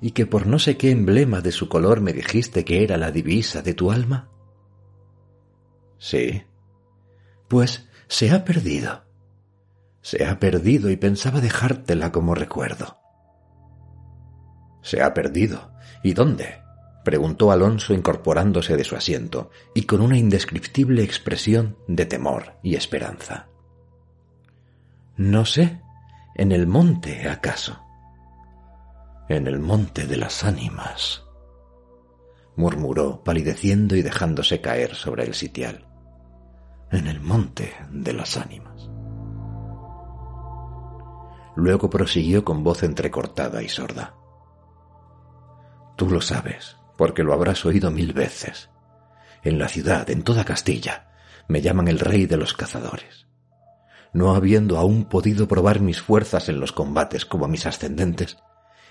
y 0.00 0.12
que 0.12 0.26
por 0.26 0.46
no 0.46 0.58
sé 0.58 0.76
qué 0.76 0.90
emblema 0.90 1.40
de 1.40 1.52
su 1.52 1.68
color 1.68 2.00
me 2.00 2.12
dijiste 2.12 2.64
que 2.64 2.84
era 2.84 2.96
la 2.96 3.10
divisa 3.10 3.60
de 3.62 3.74
tu 3.74 3.90
alma? 3.90 4.28
Sí. 5.98 6.44
Pues 7.48 7.88
se 8.06 8.30
ha 8.30 8.44
perdido. 8.44 9.09
Se 10.02 10.24
ha 10.24 10.38
perdido 10.38 10.90
y 10.90 10.96
pensaba 10.96 11.40
dejártela 11.40 12.12
como 12.12 12.34
recuerdo. 12.34 12.98
Se 14.82 15.02
ha 15.02 15.12
perdido. 15.14 15.72
¿Y 16.02 16.14
dónde? 16.14 16.60
preguntó 17.04 17.50
Alonso 17.50 17.94
incorporándose 17.94 18.76
de 18.76 18.84
su 18.84 18.94
asiento 18.96 19.50
y 19.74 19.82
con 19.82 20.00
una 20.00 20.18
indescriptible 20.18 21.02
expresión 21.02 21.76
de 21.88 22.06
temor 22.06 22.58
y 22.62 22.76
esperanza. 22.76 23.48
No 25.16 25.44
sé, 25.44 25.80
¿En 26.40 26.52
el 26.52 26.66
monte, 26.66 27.28
acaso? 27.28 27.78
En 29.28 29.46
el 29.46 29.58
monte 29.58 30.06
de 30.06 30.16
las 30.16 30.44
ánimas, 30.44 31.22
murmuró, 32.56 33.22
palideciendo 33.22 33.96
y 33.96 34.02
dejándose 34.02 34.60
caer 34.60 34.94
sobre 34.94 35.24
el 35.24 35.34
sitial. 35.34 35.86
En 36.90 37.08
el 37.08 37.20
monte 37.20 37.74
de 37.90 38.12
las 38.12 38.36
ánimas. 38.36 38.69
Luego 41.60 41.90
prosiguió 41.90 42.44
con 42.44 42.64
voz 42.64 42.82
entrecortada 42.82 43.62
y 43.62 43.68
sorda. 43.68 44.14
Tú 45.96 46.08
lo 46.08 46.20
sabes, 46.20 46.76
porque 46.96 47.22
lo 47.22 47.32
habrás 47.32 47.64
oído 47.66 47.90
mil 47.90 48.12
veces. 48.12 48.70
En 49.42 49.58
la 49.58 49.68
ciudad, 49.68 50.08
en 50.10 50.22
toda 50.22 50.44
Castilla, 50.44 51.12
me 51.48 51.60
llaman 51.60 51.88
el 51.88 51.98
rey 51.98 52.26
de 52.26 52.36
los 52.36 52.54
cazadores 52.54 53.30
no 54.12 54.34
habiendo 54.34 54.78
aún 54.78 55.04
podido 55.04 55.46
probar 55.46 55.80
mis 55.80 56.00
fuerzas 56.00 56.48
en 56.48 56.60
los 56.60 56.72
combates 56.72 57.24
como 57.24 57.48
mis 57.48 57.66
ascendentes, 57.66 58.38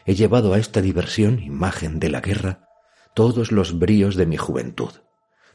he 0.05 0.15
llevado 0.15 0.53
a 0.53 0.59
esta 0.59 0.81
diversión, 0.81 1.39
imagen 1.39 1.99
de 1.99 2.09
la 2.09 2.21
guerra, 2.21 2.69
todos 3.13 3.51
los 3.51 3.77
bríos 3.77 4.15
de 4.15 4.25
mi 4.25 4.37
juventud, 4.37 4.91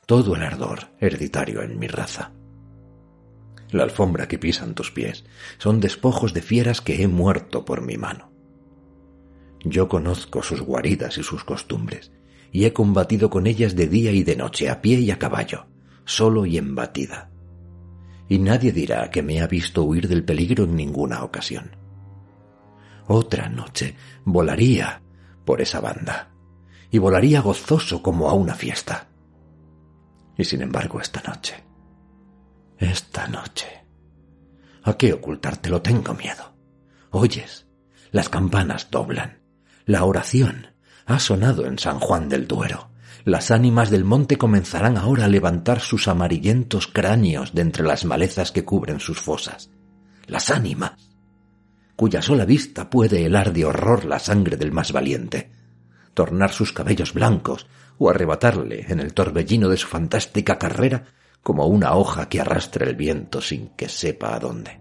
todo 0.06 0.36
el 0.36 0.42
ardor 0.42 0.90
hereditario 1.00 1.62
en 1.62 1.78
mi 1.78 1.88
raza. 1.88 2.32
La 3.74 3.82
alfombra 3.82 4.28
que 4.28 4.38
pisan 4.38 4.74
tus 4.74 4.90
pies 4.90 5.24
son 5.58 5.80
despojos 5.80 6.32
de 6.32 6.42
fieras 6.42 6.80
que 6.80 7.02
he 7.02 7.08
muerto 7.08 7.64
por 7.64 7.82
mi 7.82 7.96
mano. 7.96 8.30
Yo 9.64 9.88
conozco 9.88 10.42
sus 10.42 10.60
guaridas 10.60 11.18
y 11.18 11.22
sus 11.22 11.44
costumbres, 11.44 12.12
y 12.52 12.66
he 12.66 12.72
combatido 12.72 13.30
con 13.30 13.46
ellas 13.46 13.74
de 13.74 13.88
día 13.88 14.12
y 14.12 14.22
de 14.22 14.36
noche, 14.36 14.70
a 14.70 14.80
pie 14.80 15.00
y 15.00 15.10
a 15.10 15.18
caballo, 15.18 15.66
solo 16.04 16.46
y 16.46 16.56
en 16.56 16.74
batida 16.74 17.30
y 18.28 18.38
nadie 18.38 18.72
dirá 18.72 19.10
que 19.10 19.22
me 19.22 19.40
ha 19.40 19.46
visto 19.46 19.84
huir 19.84 20.08
del 20.08 20.24
peligro 20.24 20.64
en 20.64 20.76
ninguna 20.76 21.22
ocasión. 21.24 21.76
Otra 23.06 23.48
noche 23.48 23.96
volaría 24.24 25.02
por 25.44 25.60
esa 25.60 25.80
banda, 25.80 26.30
y 26.90 26.98
volaría 26.98 27.40
gozoso 27.40 28.02
como 28.02 28.28
a 28.28 28.34
una 28.34 28.54
fiesta, 28.54 29.08
Y 30.36 30.44
sin 30.44 30.62
embargo, 30.62 31.00
esta 31.00 31.22
noche, 31.28 31.54
esta 32.78 33.28
noche, 33.28 33.84
¿a 34.82 34.96
qué 34.96 35.12
ocultártelo? 35.12 35.80
Tengo 35.82 36.14
miedo. 36.14 36.54
Oyes, 37.10 37.66
las 38.10 38.28
campanas 38.28 38.88
doblan. 38.90 39.40
La 39.86 40.04
oración 40.04 40.68
ha 41.06 41.18
sonado 41.18 41.66
en 41.66 41.78
San 41.78 42.00
Juan 42.00 42.28
del 42.28 42.46
Duero. 42.48 42.90
Las 43.24 43.50
ánimas 43.50 43.90
del 43.90 44.04
monte 44.04 44.36
comenzarán 44.36 44.96
ahora 44.96 45.26
a 45.26 45.28
levantar 45.28 45.80
sus 45.80 46.08
amarillentos 46.08 46.86
cráneos 46.86 47.54
de 47.54 47.62
entre 47.62 47.84
las 47.84 48.04
malezas 48.04 48.52
que 48.52 48.64
cubren 48.64 49.00
sus 49.00 49.20
fosas. 49.20 49.70
Las 50.26 50.50
ánimas, 50.50 50.92
cuya 51.96 52.22
sola 52.22 52.44
vista 52.44 52.90
puede 52.90 53.24
helar 53.24 53.52
de 53.52 53.64
horror 53.64 54.04
la 54.04 54.18
sangre 54.18 54.56
del 54.56 54.72
más 54.72 54.92
valiente, 54.92 55.50
tornar 56.12 56.52
sus 56.52 56.72
cabellos 56.72 57.14
blancos 57.14 57.66
o 57.98 58.10
arrebatarle 58.10 58.86
en 58.88 59.00
el 59.00 59.14
torbellino 59.14 59.68
de 59.68 59.76
su 59.76 59.86
fantástica 59.86 60.58
carrera 60.58 61.04
como 61.44 61.66
una 61.66 61.94
hoja 61.94 62.28
que 62.30 62.40
arrastra 62.40 62.88
el 62.88 62.96
viento 62.96 63.42
sin 63.42 63.68
que 63.76 63.90
sepa 63.90 64.34
a 64.34 64.40
dónde. 64.40 64.80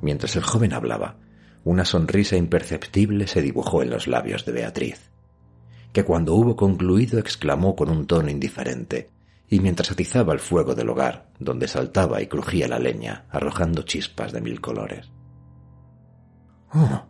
Mientras 0.00 0.36
el 0.36 0.44
joven 0.44 0.72
hablaba, 0.72 1.18
una 1.64 1.84
sonrisa 1.84 2.36
imperceptible 2.36 3.26
se 3.26 3.42
dibujó 3.42 3.82
en 3.82 3.90
los 3.90 4.06
labios 4.06 4.44
de 4.44 4.52
Beatriz, 4.52 5.10
que 5.92 6.04
cuando 6.04 6.34
hubo 6.36 6.54
concluido 6.54 7.18
exclamó 7.18 7.74
con 7.74 7.90
un 7.90 8.06
tono 8.06 8.30
indiferente, 8.30 9.10
y 9.48 9.58
mientras 9.58 9.90
atizaba 9.90 10.32
el 10.32 10.38
fuego 10.38 10.76
del 10.76 10.88
hogar, 10.88 11.28
donde 11.40 11.66
saltaba 11.66 12.22
y 12.22 12.28
crujía 12.28 12.68
la 12.68 12.78
leña, 12.78 13.26
arrojando 13.30 13.82
chispas 13.82 14.30
de 14.30 14.40
mil 14.40 14.60
colores. 14.60 15.10
Oh, 16.72 17.02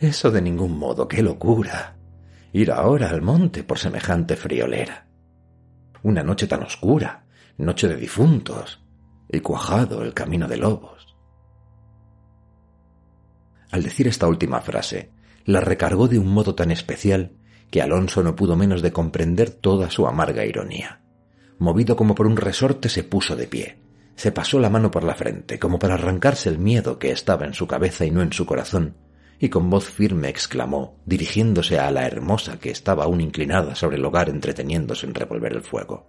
eso 0.00 0.32
de 0.32 0.42
ningún 0.42 0.76
modo, 0.76 1.06
qué 1.06 1.22
locura. 1.22 1.96
Ir 2.52 2.72
ahora 2.72 3.10
al 3.10 3.22
monte 3.22 3.62
por 3.62 3.78
semejante 3.78 4.34
friolera. 4.34 5.06
Una 6.04 6.22
noche 6.22 6.46
tan 6.46 6.62
oscura, 6.62 7.24
noche 7.56 7.88
de 7.88 7.96
difuntos, 7.96 8.84
y 9.26 9.40
cuajado 9.40 10.02
el 10.02 10.12
camino 10.12 10.46
de 10.46 10.58
lobos. 10.58 11.16
Al 13.70 13.82
decir 13.82 14.06
esta 14.06 14.28
última 14.28 14.60
frase, 14.60 15.12
la 15.46 15.62
recargó 15.62 16.06
de 16.06 16.18
un 16.18 16.28
modo 16.28 16.54
tan 16.54 16.70
especial 16.70 17.32
que 17.70 17.80
Alonso 17.80 18.22
no 18.22 18.36
pudo 18.36 18.54
menos 18.54 18.82
de 18.82 18.92
comprender 18.92 19.48
toda 19.48 19.90
su 19.90 20.06
amarga 20.06 20.44
ironía. 20.44 21.00
Movido 21.58 21.96
como 21.96 22.14
por 22.14 22.26
un 22.26 22.36
resorte, 22.36 22.90
se 22.90 23.02
puso 23.02 23.34
de 23.34 23.46
pie. 23.46 23.78
Se 24.14 24.30
pasó 24.30 24.58
la 24.60 24.68
mano 24.68 24.90
por 24.90 25.04
la 25.04 25.14
frente, 25.14 25.58
como 25.58 25.78
para 25.78 25.94
arrancarse 25.94 26.50
el 26.50 26.58
miedo 26.58 26.98
que 26.98 27.12
estaba 27.12 27.46
en 27.46 27.54
su 27.54 27.66
cabeza 27.66 28.04
y 28.04 28.10
no 28.10 28.20
en 28.20 28.34
su 28.34 28.44
corazón, 28.44 28.94
y 29.38 29.48
con 29.48 29.70
voz 29.70 29.84
firme 29.84 30.28
exclamó, 30.28 31.00
dirigiéndose 31.04 31.78
a 31.78 31.90
la 31.90 32.06
hermosa 32.06 32.58
que 32.58 32.70
estaba 32.70 33.04
aún 33.04 33.20
inclinada 33.20 33.74
sobre 33.74 33.96
el 33.96 34.04
hogar 34.04 34.28
entreteniéndose 34.28 35.06
en 35.06 35.14
revolver 35.14 35.52
el 35.52 35.62
fuego. 35.62 36.06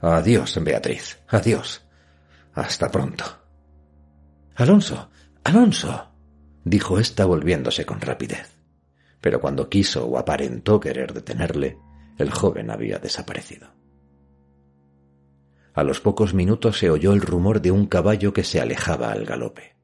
Adiós, 0.00 0.58
Beatriz, 0.62 1.18
adiós. 1.28 1.82
Hasta 2.54 2.90
pronto. 2.90 3.24
Alonso, 4.54 5.10
Alonso, 5.44 6.12
dijo 6.64 6.98
ésta 6.98 7.24
volviéndose 7.24 7.84
con 7.84 8.00
rapidez. 8.00 8.56
Pero 9.20 9.40
cuando 9.40 9.68
quiso 9.68 10.06
o 10.06 10.18
aparentó 10.18 10.80
querer 10.80 11.12
detenerle, 11.12 11.78
el 12.18 12.30
joven 12.30 12.70
había 12.70 12.98
desaparecido. 12.98 13.68
A 15.74 15.82
los 15.82 16.00
pocos 16.00 16.32
minutos 16.32 16.78
se 16.78 16.90
oyó 16.90 17.12
el 17.12 17.20
rumor 17.20 17.60
de 17.60 17.70
un 17.70 17.86
caballo 17.86 18.32
que 18.32 18.44
se 18.44 18.60
alejaba 18.60 19.12
al 19.12 19.26
galope. 19.26 19.75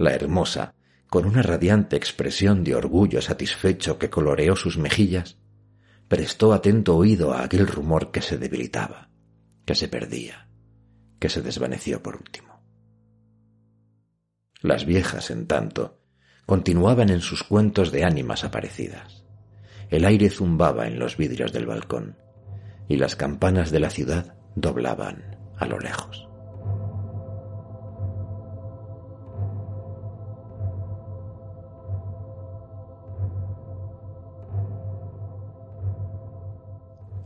La 0.00 0.14
hermosa, 0.14 0.76
con 1.10 1.26
una 1.26 1.42
radiante 1.42 1.94
expresión 1.94 2.64
de 2.64 2.74
orgullo 2.74 3.20
satisfecho 3.20 3.98
que 3.98 4.08
coloreó 4.08 4.56
sus 4.56 4.78
mejillas, 4.78 5.36
prestó 6.08 6.54
atento 6.54 6.96
oído 6.96 7.34
a 7.34 7.44
aquel 7.44 7.66
rumor 7.66 8.10
que 8.10 8.22
se 8.22 8.38
debilitaba, 8.38 9.10
que 9.66 9.74
se 9.74 9.88
perdía, 9.88 10.48
que 11.18 11.28
se 11.28 11.42
desvaneció 11.42 12.02
por 12.02 12.16
último. 12.16 12.64
Las 14.62 14.86
viejas, 14.86 15.30
en 15.30 15.46
tanto, 15.46 16.00
continuaban 16.46 17.10
en 17.10 17.20
sus 17.20 17.42
cuentos 17.42 17.92
de 17.92 18.04
ánimas 18.04 18.42
aparecidas. 18.42 19.26
El 19.90 20.06
aire 20.06 20.30
zumbaba 20.30 20.86
en 20.86 20.98
los 20.98 21.18
vidrios 21.18 21.52
del 21.52 21.66
balcón 21.66 22.16
y 22.88 22.96
las 22.96 23.16
campanas 23.16 23.70
de 23.70 23.80
la 23.80 23.90
ciudad 23.90 24.34
doblaban 24.56 25.36
a 25.58 25.66
lo 25.66 25.78
lejos. 25.78 26.29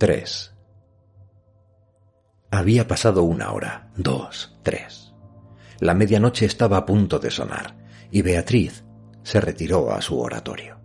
Tres. 0.05 0.55
Había 2.51 2.87
pasado 2.87 3.23
una 3.23 3.53
hora, 3.53 3.90
dos, 3.97 4.55
tres. 4.62 5.14
La 5.81 5.95
medianoche 5.95 6.45
estaba 6.45 6.77
a 6.77 6.85
punto 6.85 7.19
de 7.19 7.31
sonar 7.31 7.75
y 8.11 8.21
Beatriz 8.21 8.85
se 9.23 9.40
retiró 9.40 9.93
a 9.93 10.03
su 10.03 10.21
oratorio. 10.21 10.79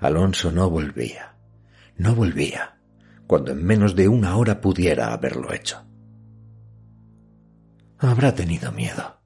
Alonso 0.00 0.52
no 0.52 0.68
volvía, 0.68 1.34
no 1.96 2.14
volvía, 2.14 2.78
cuando 3.26 3.52
en 3.52 3.64
menos 3.64 3.96
de 3.96 4.06
una 4.08 4.36
hora 4.36 4.60
pudiera 4.60 5.14
haberlo 5.14 5.54
hecho. 5.54 5.82
Habrá 7.96 8.34
tenido 8.34 8.70
miedo, 8.70 9.19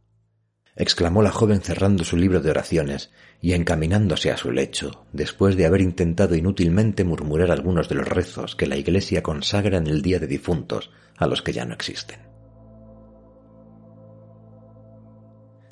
exclamó 0.76 1.22
la 1.22 1.30
joven 1.30 1.60
cerrando 1.60 2.04
su 2.04 2.16
libro 2.16 2.40
de 2.40 2.50
oraciones 2.50 3.10
y 3.40 3.52
encaminándose 3.52 4.30
a 4.30 4.36
su 4.36 4.50
lecho, 4.50 5.06
después 5.12 5.56
de 5.56 5.66
haber 5.66 5.80
intentado 5.80 6.34
inútilmente 6.34 7.04
murmurar 7.04 7.50
algunos 7.50 7.88
de 7.88 7.94
los 7.96 8.08
rezos 8.08 8.56
que 8.56 8.66
la 8.66 8.76
Iglesia 8.76 9.22
consagra 9.22 9.78
en 9.78 9.86
el 9.86 10.02
Día 10.02 10.18
de 10.18 10.26
Difuntos 10.26 10.90
a 11.16 11.26
los 11.26 11.42
que 11.42 11.52
ya 11.52 11.64
no 11.64 11.74
existen. 11.74 12.20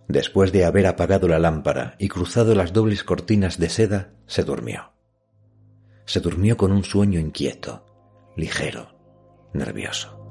Después 0.09 0.53
de 0.53 0.65
haber 0.65 0.87
apagado 0.87 1.27
la 1.27 1.39
lámpara 1.39 1.97
y 1.99 2.09
cruzado 2.09 2.55
las 2.55 2.73
dobles 2.73 3.03
cortinas 3.03 3.59
de 3.59 3.71
seda, 3.71 4.13
se 4.27 4.45
durmió. 4.45 4.93
Se 6.05 6.21
durmió 6.21 6.57
con 6.57 6.71
un 6.71 6.85
sueño 6.85 7.19
inquieto, 7.19 7.87
ligero, 8.37 8.95
nervioso. 9.55 10.22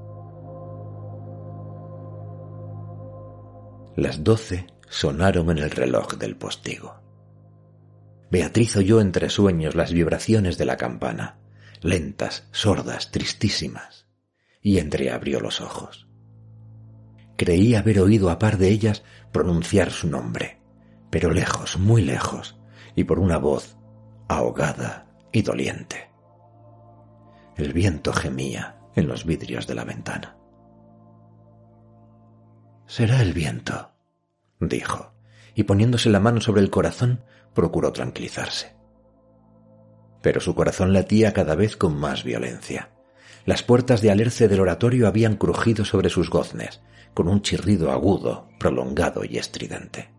Las 3.95 4.23
doce 4.23 4.67
sonaron 4.89 5.49
en 5.51 5.58
el 5.58 5.71
reloj 5.71 6.13
del 6.13 6.36
postigo. 6.36 7.01
Beatriz 8.32 8.77
oyó 8.77 9.01
entre 9.01 9.30
sueños 9.30 9.75
las 9.75 9.91
vibraciones 9.91 10.58
de 10.58 10.65
la 10.65 10.77
campana, 10.77 11.39
lentas, 11.82 12.47
sordas, 12.51 13.12
tristísimas, 13.12 14.08
y 14.62 14.77
entreabrió 14.77 15.41
los 15.41 15.60
ojos. 15.60 16.08
Creía 17.38 17.80
haber 17.80 17.99
oído 17.99 18.30
a 18.30 18.39
par 18.39 18.58
de 18.58 18.69
ellas 18.69 19.04
pronunciar 19.34 19.91
su 19.91 20.08
nombre, 20.08 20.62
pero 21.10 21.32
lejos, 21.32 21.77
muy 21.77 22.01
lejos, 22.01 22.58
y 22.95 23.04
por 23.04 23.19
una 23.19 23.38
voz 23.38 23.77
ahogada 24.30 25.08
y 25.34 25.41
doliente. 25.41 26.10
El 27.58 27.73
viento 27.73 28.13
gemía 28.13 28.77
en 28.95 29.08
los 29.08 29.25
vidrios 29.25 29.67
de 29.67 29.75
la 29.75 29.84
ventana. 29.84 30.38
Será 32.91 33.21
el 33.21 33.32
viento, 33.32 33.91
dijo, 34.60 35.13
y 35.56 35.63
poniéndose 35.63 36.10
la 36.10 36.19
mano 36.19 36.41
sobre 36.41 36.60
el 36.60 36.69
corazón, 36.69 37.23
procuró 37.54 37.93
tranquilizarse. 37.93 38.75
Pero 40.21 40.41
su 40.41 40.56
corazón 40.56 40.91
latía 40.91 41.32
cada 41.32 41.56
vez 41.56 41.77
con 41.77 41.97
más 41.97 42.25
violencia. 42.25 42.89
Las 43.45 43.63
puertas 43.63 44.01
de 44.01 44.12
alerce 44.12 44.49
del 44.49 44.60
oratorio 44.60 45.08
habían 45.08 45.38
crujido 45.38 45.86
sobre 45.86 46.10
sus 46.10 46.30
goznes, 46.30 46.82
con 47.13 47.30
un 47.30 47.41
chirrido 47.41 47.93
agudo, 47.93 48.49
prolongado 48.60 49.23
y 49.23 49.38
estridente. 49.38 50.12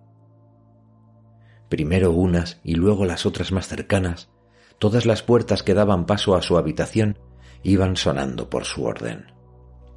Primero 1.69 2.13
unas 2.13 2.59
y 2.65 2.77
luego 2.77 3.05
las 3.05 3.27
otras 3.27 3.53
más 3.53 3.69
cercanas, 3.69 4.31
todas 4.79 5.05
las 5.05 5.23
puertas 5.23 5.63
que 5.63 5.75
daban 5.75 6.07
paso 6.07 6.37
a 6.37 6.41
su 6.41 6.57
habitación 6.57 7.19
iban 7.63 7.97
sonando 7.97 8.49
por 8.49 8.65
su 8.65 8.85
orden. 8.85 9.27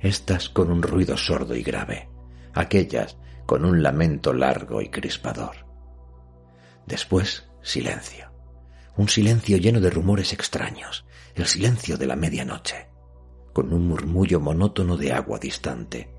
Estas 0.01 0.49
con 0.49 0.69
un 0.69 0.83
ruido 0.83 1.15
sordo 1.15 1.55
y 1.55 1.63
grave, 1.63 2.09
aquellas 2.55 3.17
con 3.45 3.63
un 3.65 3.83
lamento 3.83 4.33
largo 4.33 4.81
y 4.81 4.89
crispador. 4.89 5.67
Después, 6.87 7.47
silencio. 7.61 8.31
Un 8.97 9.09
silencio 9.09 9.57
lleno 9.57 9.81
de 9.81 9.89
rumores 9.89 10.33
extraños, 10.33 11.05
el 11.35 11.45
silencio 11.45 11.97
de 11.97 12.07
la 12.07 12.15
medianoche, 12.15 12.87
con 13.53 13.73
un 13.73 13.87
murmullo 13.87 14.39
monótono 14.39 14.97
de 14.97 15.11
agua 15.11 15.37
distante, 15.37 16.09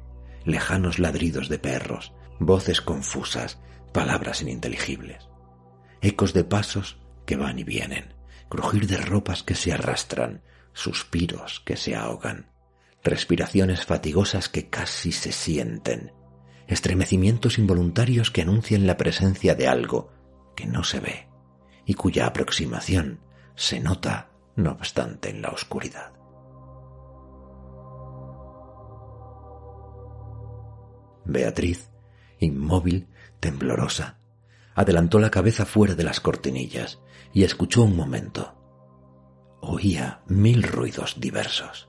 lejanos 0.44 0.98
ladridos 0.98 1.48
de 1.48 1.58
perros, 1.58 2.12
voces 2.38 2.80
confusas, 2.80 3.58
palabras 3.92 4.42
ininteligibles, 4.42 5.28
ecos 6.02 6.34
de 6.34 6.44
pasos 6.44 6.98
que 7.24 7.36
van 7.36 7.58
y 7.58 7.64
vienen, 7.64 8.14
crujir 8.48 8.86
de 8.86 8.98
ropas 8.98 9.42
que 9.42 9.54
se 9.54 9.72
arrastran, 9.72 10.42
suspiros 10.74 11.60
que 11.60 11.76
se 11.76 11.96
ahogan, 11.96 12.50
respiraciones 13.02 13.86
fatigosas 13.86 14.48
que 14.48 14.68
casi 14.68 15.12
se 15.12 15.32
sienten, 15.32 16.12
estremecimientos 16.66 17.58
involuntarios 17.58 18.30
que 18.30 18.42
anuncian 18.42 18.86
la 18.86 18.96
presencia 18.96 19.54
de 19.54 19.68
algo 19.68 20.10
que 20.54 20.66
no 20.66 20.84
se 20.84 21.00
ve 21.00 21.28
y 21.84 21.94
cuya 21.94 22.26
aproximación 22.26 23.20
se 23.54 23.80
nota 23.80 24.30
no 24.56 24.72
obstante 24.72 25.30
en 25.30 25.42
la 25.42 25.50
oscuridad. 25.50 26.12
Beatriz, 31.24 31.90
inmóvil, 32.38 33.08
temblorosa, 33.40 34.18
adelantó 34.74 35.18
la 35.18 35.30
cabeza 35.30 35.66
fuera 35.66 35.94
de 35.94 36.04
las 36.04 36.20
cortinillas 36.20 37.00
y 37.32 37.44
escuchó 37.44 37.82
un 37.82 37.96
momento. 37.96 38.54
Oía 39.60 40.22
mil 40.26 40.62
ruidos 40.62 41.20
diversos. 41.20 41.88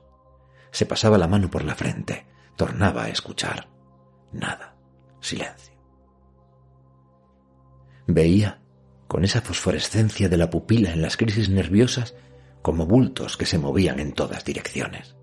Se 0.70 0.86
pasaba 0.86 1.18
la 1.18 1.28
mano 1.28 1.50
por 1.50 1.64
la 1.64 1.74
frente, 1.74 2.26
tornaba 2.56 3.04
a 3.04 3.08
escuchar. 3.08 3.68
Nada. 4.32 4.74
Silencio. 5.20 5.74
Veía, 8.06 8.60
con 9.06 9.24
esa 9.24 9.40
fosforescencia 9.40 10.28
de 10.28 10.36
la 10.36 10.50
pupila 10.50 10.92
en 10.92 11.02
las 11.02 11.16
crisis 11.16 11.48
nerviosas, 11.48 12.14
como 12.62 12.86
bultos 12.86 13.36
que 13.36 13.46
se 13.46 13.58
movían 13.58 14.00
en 14.00 14.12
todas 14.12 14.44
direcciones. 14.44 15.16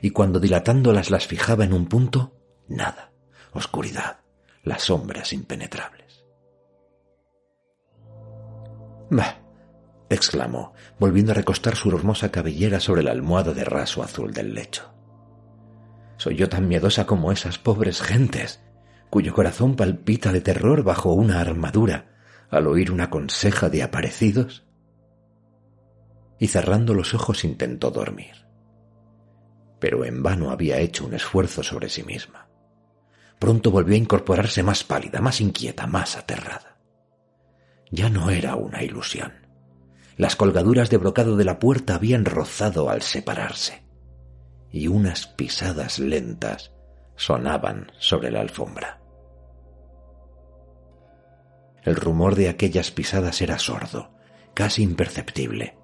Y 0.00 0.10
cuando 0.10 0.40
dilatándolas 0.40 1.10
las 1.10 1.26
fijaba 1.26 1.64
en 1.64 1.72
un 1.72 1.86
punto, 1.86 2.36
nada, 2.68 3.12
oscuridad, 3.52 4.20
las 4.62 4.82
sombras 4.82 5.32
impenetrables. 5.32 6.24
Bah, 9.10 9.40
exclamó, 10.10 10.74
volviendo 10.98 11.32
a 11.32 11.34
recostar 11.34 11.76
su 11.76 11.88
hermosa 11.90 12.30
cabellera 12.30 12.80
sobre 12.80 13.02
la 13.02 13.12
almohada 13.12 13.52
de 13.52 13.64
raso 13.64 14.02
azul 14.02 14.32
del 14.32 14.54
lecho. 14.54 14.97
Soy 16.18 16.34
yo 16.34 16.48
tan 16.48 16.68
miedosa 16.68 17.06
como 17.06 17.32
esas 17.32 17.58
pobres 17.58 18.02
gentes, 18.02 18.60
cuyo 19.08 19.32
corazón 19.32 19.76
palpita 19.76 20.32
de 20.32 20.40
terror 20.40 20.82
bajo 20.82 21.12
una 21.12 21.40
armadura 21.40 22.18
al 22.50 22.66
oír 22.66 22.90
una 22.90 23.08
conseja 23.08 23.70
de 23.70 23.82
aparecidos? 23.82 24.64
Y 26.38 26.48
cerrando 26.48 26.92
los 26.92 27.14
ojos 27.14 27.44
intentó 27.44 27.90
dormir. 27.90 28.46
Pero 29.78 30.04
en 30.04 30.22
vano 30.22 30.50
había 30.50 30.78
hecho 30.78 31.06
un 31.06 31.14
esfuerzo 31.14 31.62
sobre 31.62 31.88
sí 31.88 32.02
misma. 32.02 32.48
Pronto 33.38 33.70
volvió 33.70 33.94
a 33.94 33.98
incorporarse 33.98 34.64
más 34.64 34.82
pálida, 34.82 35.20
más 35.20 35.40
inquieta, 35.40 35.86
más 35.86 36.16
aterrada. 36.16 36.78
Ya 37.90 38.10
no 38.10 38.30
era 38.30 38.56
una 38.56 38.82
ilusión. 38.82 39.32
Las 40.16 40.34
colgaduras 40.34 40.90
de 40.90 40.96
brocado 40.96 41.36
de 41.36 41.44
la 41.44 41.60
puerta 41.60 41.94
habían 41.94 42.24
rozado 42.24 42.90
al 42.90 43.02
separarse, 43.02 43.84
y 44.70 44.88
unas 44.88 45.26
pisadas 45.26 45.98
lentas 45.98 46.72
sonaban 47.16 47.90
sobre 47.98 48.30
la 48.30 48.40
alfombra. 48.40 49.00
El 51.82 51.96
rumor 51.96 52.34
de 52.34 52.48
aquellas 52.48 52.90
pisadas 52.90 53.40
era 53.40 53.58
sordo, 53.58 54.10
casi 54.54 54.82
imperceptible, 54.82 55.78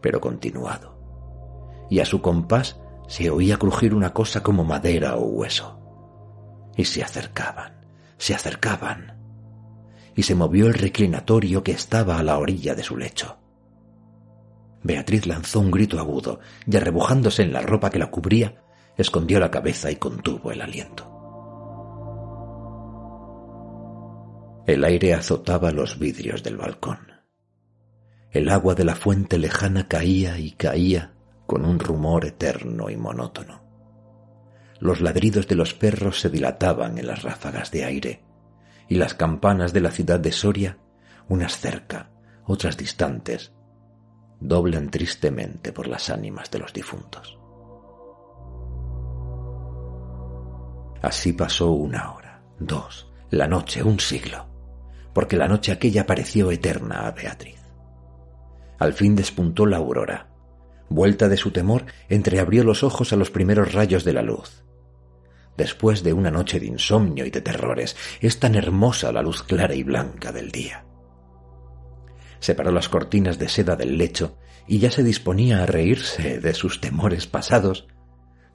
pero 0.00 0.20
continuado. 0.20 0.96
Y 1.90 2.00
a 2.00 2.06
su 2.06 2.22
compás 2.22 2.80
se 3.08 3.28
oía 3.28 3.56
crujir 3.56 3.94
una 3.94 4.12
cosa 4.12 4.42
como 4.42 4.64
madera 4.64 5.16
o 5.16 5.24
hueso. 5.24 5.78
Y 6.76 6.84
se 6.84 7.02
acercaban, 7.02 7.84
se 8.16 8.34
acercaban. 8.34 9.18
Y 10.14 10.22
se 10.22 10.34
movió 10.34 10.66
el 10.66 10.74
reclinatorio 10.74 11.62
que 11.62 11.72
estaba 11.72 12.18
a 12.18 12.22
la 12.22 12.38
orilla 12.38 12.74
de 12.74 12.84
su 12.84 12.96
lecho. 12.96 13.39
Beatriz 14.82 15.26
lanzó 15.26 15.60
un 15.60 15.70
grito 15.70 15.98
agudo 15.98 16.40
y 16.66 16.76
arrebujándose 16.76 17.42
en 17.42 17.52
la 17.52 17.60
ropa 17.60 17.90
que 17.90 17.98
la 17.98 18.10
cubría, 18.10 18.62
escondió 18.96 19.38
la 19.40 19.50
cabeza 19.50 19.90
y 19.90 19.96
contuvo 19.96 20.52
el 20.52 20.62
aliento. 20.62 21.06
El 24.66 24.84
aire 24.84 25.14
azotaba 25.14 25.72
los 25.72 25.98
vidrios 25.98 26.42
del 26.42 26.56
balcón. 26.56 26.98
El 28.30 28.48
agua 28.48 28.74
de 28.74 28.84
la 28.84 28.94
fuente 28.94 29.38
lejana 29.38 29.88
caía 29.88 30.38
y 30.38 30.52
caía 30.52 31.14
con 31.46 31.64
un 31.64 31.80
rumor 31.80 32.24
eterno 32.24 32.90
y 32.90 32.96
monótono. 32.96 33.60
Los 34.78 35.00
ladridos 35.00 35.48
de 35.48 35.56
los 35.56 35.74
perros 35.74 36.20
se 36.20 36.30
dilataban 36.30 36.96
en 36.98 37.08
las 37.08 37.22
ráfagas 37.22 37.70
de 37.70 37.84
aire, 37.84 38.22
y 38.88 38.94
las 38.94 39.14
campanas 39.14 39.72
de 39.72 39.80
la 39.80 39.90
ciudad 39.90 40.20
de 40.20 40.32
Soria, 40.32 40.78
unas 41.28 41.58
cerca, 41.58 42.10
otras 42.46 42.76
distantes, 42.76 43.52
doblan 44.40 44.90
tristemente 44.90 45.72
por 45.72 45.86
las 45.86 46.10
ánimas 46.10 46.50
de 46.50 46.58
los 46.58 46.72
difuntos. 46.72 47.38
Así 51.02 51.32
pasó 51.32 51.70
una 51.70 52.12
hora, 52.12 52.42
dos, 52.58 53.10
la 53.30 53.46
noche, 53.46 53.82
un 53.82 54.00
siglo, 54.00 54.46
porque 55.14 55.36
la 55.36 55.48
noche 55.48 55.72
aquella 55.72 56.06
pareció 56.06 56.50
eterna 56.50 57.06
a 57.06 57.12
Beatriz. 57.12 57.60
Al 58.78 58.92
fin 58.92 59.14
despuntó 59.14 59.66
la 59.66 59.76
aurora. 59.76 60.28
Vuelta 60.88 61.28
de 61.28 61.36
su 61.36 61.52
temor, 61.52 61.86
entreabrió 62.08 62.64
los 62.64 62.82
ojos 62.82 63.12
a 63.12 63.16
los 63.16 63.30
primeros 63.30 63.72
rayos 63.72 64.04
de 64.04 64.12
la 64.12 64.22
luz. 64.22 64.64
Después 65.56 66.02
de 66.02 66.12
una 66.12 66.30
noche 66.30 66.58
de 66.58 66.66
insomnio 66.66 67.24
y 67.24 67.30
de 67.30 67.42
terrores, 67.42 67.96
es 68.20 68.40
tan 68.40 68.54
hermosa 68.54 69.12
la 69.12 69.22
luz 69.22 69.42
clara 69.42 69.74
y 69.74 69.82
blanca 69.82 70.32
del 70.32 70.50
día 70.50 70.84
separó 72.40 72.72
las 72.72 72.88
cortinas 72.88 73.38
de 73.38 73.48
seda 73.48 73.76
del 73.76 73.96
lecho 73.96 74.38
y 74.66 74.78
ya 74.78 74.90
se 74.90 75.02
disponía 75.02 75.62
a 75.62 75.66
reírse 75.66 76.40
de 76.40 76.54
sus 76.54 76.80
temores 76.80 77.26
pasados, 77.26 77.86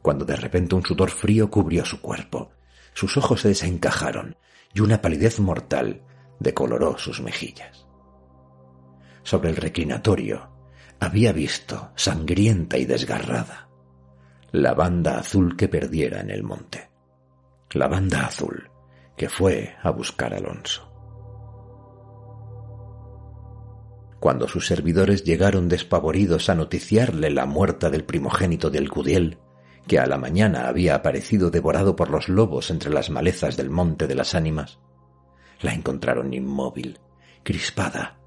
cuando 0.01 0.25
de 0.25 0.35
repente 0.35 0.75
un 0.75 0.85
sudor 0.85 1.09
frío 1.09 1.49
cubrió 1.49 1.85
su 1.85 2.01
cuerpo, 2.01 2.51
sus 2.93 3.17
ojos 3.17 3.41
se 3.41 3.49
desencajaron 3.49 4.37
y 4.73 4.81
una 4.81 5.01
palidez 5.01 5.39
mortal 5.39 6.01
decoloró 6.39 6.97
sus 6.97 7.21
mejillas. 7.21 7.85
Sobre 9.23 9.49
el 9.49 9.55
reclinatorio 9.55 10.51
había 10.99 11.31
visto, 11.31 11.91
sangrienta 11.95 12.77
y 12.77 12.85
desgarrada, 12.85 13.69
la 14.51 14.73
banda 14.73 15.17
azul 15.17 15.57
que 15.57 15.67
perdiera 15.67 16.21
en 16.21 16.29
el 16.29 16.43
monte, 16.43 16.89
la 17.71 17.87
banda 17.87 18.25
azul 18.25 18.69
que 19.17 19.29
fue 19.29 19.75
a 19.81 19.89
buscar 19.89 20.33
Alonso. 20.33 20.94
Cuando 24.25 24.47
sus 24.47 24.65
servidores 24.65 25.23
llegaron 25.23 25.69
despavoridos 25.69 26.49
a 26.49 26.55
noticiarle 26.55 27.29
la 27.29 27.45
muerta 27.45 27.91
del 27.91 28.05
primogénito 28.05 28.71
del 28.71 28.89
Gudiel, 28.89 29.37
que 29.85 29.99
a 29.99 30.07
la 30.07 30.17
mañana 30.17 30.67
había 30.67 30.95
aparecido 30.95 31.51
devorado 31.51 31.95
por 31.95 32.09
los 32.09 32.27
lobos 32.27 32.71
entre 32.71 32.89
las 32.89 33.11
malezas 33.11 33.55
del 33.55 33.69
monte 33.69 34.07
de 34.07 34.15
las 34.15 34.33
ánimas, 34.33 34.79
la 35.61 35.73
encontraron 35.75 36.33
inmóvil, 36.33 36.99
crispada, 37.43 38.17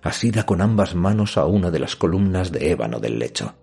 asida 0.00 0.46
con 0.46 0.60
ambas 0.60 0.94
manos 0.94 1.36
a 1.36 1.46
una 1.46 1.72
de 1.72 1.80
las 1.80 1.96
columnas 1.96 2.52
de 2.52 2.70
ébano 2.70 3.00
del 3.00 3.18
lecho, 3.18 3.56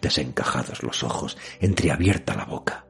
desencajados 0.00 0.84
los 0.84 1.02
ojos, 1.02 1.36
entreabierta 1.58 2.36
la 2.36 2.44
boca, 2.44 2.86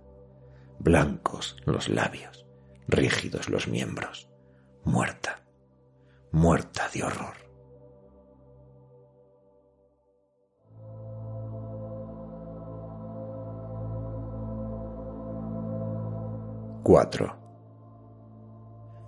blancos 0.79 1.57
los 1.65 1.89
labios, 1.89 2.45
rígidos 2.89 3.49
los 3.49 3.69
miembros, 3.69 4.29
muerta, 4.85 5.47
muerta 6.31 6.91
de 6.93 7.05
horror. 7.05 7.44
4. 16.85 17.39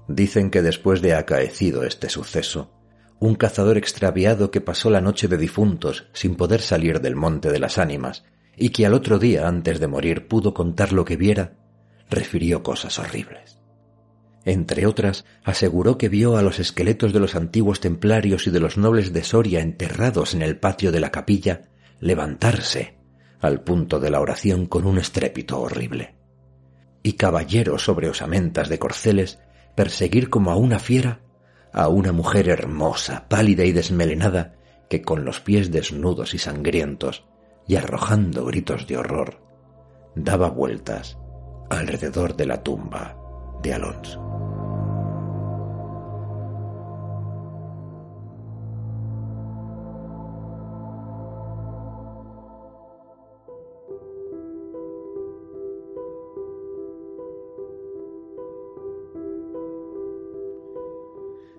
Dicen 0.09 0.51
que 0.51 0.62
después 0.62 1.03
de 1.03 1.15
acaecido 1.15 1.85
este 1.85 2.09
suceso, 2.09 2.73
un 3.21 3.35
cazador 3.35 3.77
extraviado 3.77 4.51
que 4.51 4.62
pasó 4.62 4.89
la 4.89 5.03
noche 5.03 5.29
de 5.29 5.37
difuntos 5.37 6.09
sin 6.15 6.37
poder 6.37 6.62
salir 6.62 7.03
del 7.03 7.17
monte 7.17 7.51
de 7.51 7.59
las 7.59 7.77
ánimas 7.77 8.25
y 8.57 8.71
que 8.71 8.87
al 8.87 8.95
otro 8.95 9.19
día 9.19 9.47
antes 9.47 9.79
de 9.79 9.89
morir 9.89 10.27
pudo 10.27 10.55
contar 10.55 10.95
lo 10.95 11.05
que 11.05 11.19
viera, 11.19 11.59
refirió 12.09 12.62
cosas 12.62 12.99
horribles. 12.99 13.61
Entre 14.47 14.87
otras, 14.87 15.27
aseguró 15.45 15.99
que 15.99 16.09
vio 16.09 16.39
a 16.39 16.43
los 16.43 16.59
esqueletos 16.59 17.12
de 17.12 17.21
los 17.21 17.35
antiguos 17.35 17.81
templarios 17.81 18.47
y 18.47 18.51
de 18.51 18.61
los 18.61 18.79
nobles 18.79 19.12
de 19.12 19.23
Soria 19.23 19.61
enterrados 19.61 20.33
en 20.33 20.41
el 20.41 20.59
patio 20.59 20.93
de 20.93 21.01
la 21.01 21.11
capilla 21.11 21.69
levantarse 22.01 22.97
al 23.39 23.62
punto 23.65 24.01
de 24.01 24.09
la 24.09 24.21
oración 24.21 24.65
con 24.65 24.87
un 24.87 24.97
estrépito 24.97 25.61
horrible 25.61 26.17
y 27.07 27.12
caballeros 27.12 27.85
sobre 27.85 28.09
osamentas 28.09 28.69
de 28.69 28.81
corceles 28.81 29.38
perseguir 29.77 30.29
como 30.29 30.51
a 30.51 30.57
una 30.57 30.81
fiera 30.81 31.21
a 31.73 31.88
una 31.88 32.11
mujer 32.11 32.49
hermosa, 32.49 33.29
pálida 33.29 33.64
y 33.64 33.71
desmelenada, 33.71 34.55
que 34.88 35.03
con 35.03 35.25
los 35.25 35.40
pies 35.40 35.71
desnudos 35.71 36.33
y 36.33 36.38
sangrientos, 36.38 37.27
y 37.69 37.77
arrojando 37.77 38.47
gritos 38.47 38.87
de 38.87 38.97
horror, 38.97 39.42
daba 40.14 40.49
vueltas 40.49 41.19
alrededor 41.69 42.35
de 42.35 42.47
la 42.47 42.62
tumba 42.62 43.16
de 43.62 43.75
Alonso. 43.75 44.56